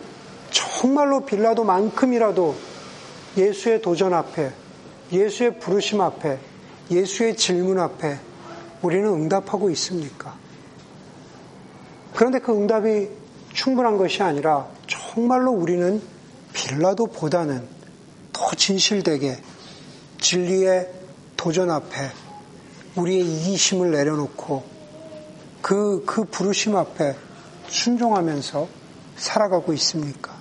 정말로 0.51 1.25
빌라도만큼이라도 1.25 2.55
예수의 3.38 3.81
도전 3.81 4.13
앞에, 4.13 4.51
예수의 5.12 5.60
부르심 5.60 6.01
앞에, 6.01 6.39
예수의 6.89 7.36
질문 7.36 7.79
앞에 7.79 8.19
우리는 8.81 9.07
응답하고 9.07 9.69
있습니까? 9.71 10.36
그런데 12.13 12.39
그 12.39 12.51
응답이 12.51 13.10
충분한 13.53 13.97
것이 13.97 14.23
아니라 14.23 14.67
정말로 14.88 15.51
우리는 15.51 16.01
빌라도보다는 16.53 17.77
더 18.38 18.52
진실되게 18.56 19.41
진리의 20.21 20.91
도전 21.36 21.71
앞에 21.71 22.12
우리의 22.95 23.21
이기심을 23.21 23.91
내려놓고 23.91 24.63
그, 25.62 26.04
그 26.06 26.23
부르심 26.26 26.76
앞에 26.76 27.15
순종하면서 27.67 28.67
살아가고 29.17 29.73
있습니까? 29.73 30.38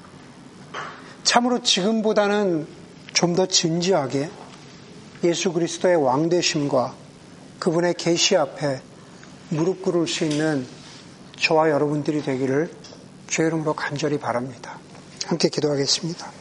참으로 1.24 1.62
지금보다는 1.62 2.66
좀 3.14 3.35
더 3.35 3.46
진지하게 3.46 4.28
예수 5.24 5.50
그리스도의 5.54 5.96
왕되심과 5.96 6.94
그분의 7.59 7.94
계시 7.94 8.37
앞에 8.37 8.82
무릎 9.48 9.82
꿇을 9.82 10.06
수 10.06 10.24
있는 10.26 10.66
저와 11.40 11.70
여러분들이 11.70 12.22
되기를 12.22 12.70
주의 13.26 13.48
이름으로 13.48 13.72
간절히 13.72 14.18
바랍니다. 14.18 14.78
함께 15.24 15.48
기도하겠습니다. 15.48 16.36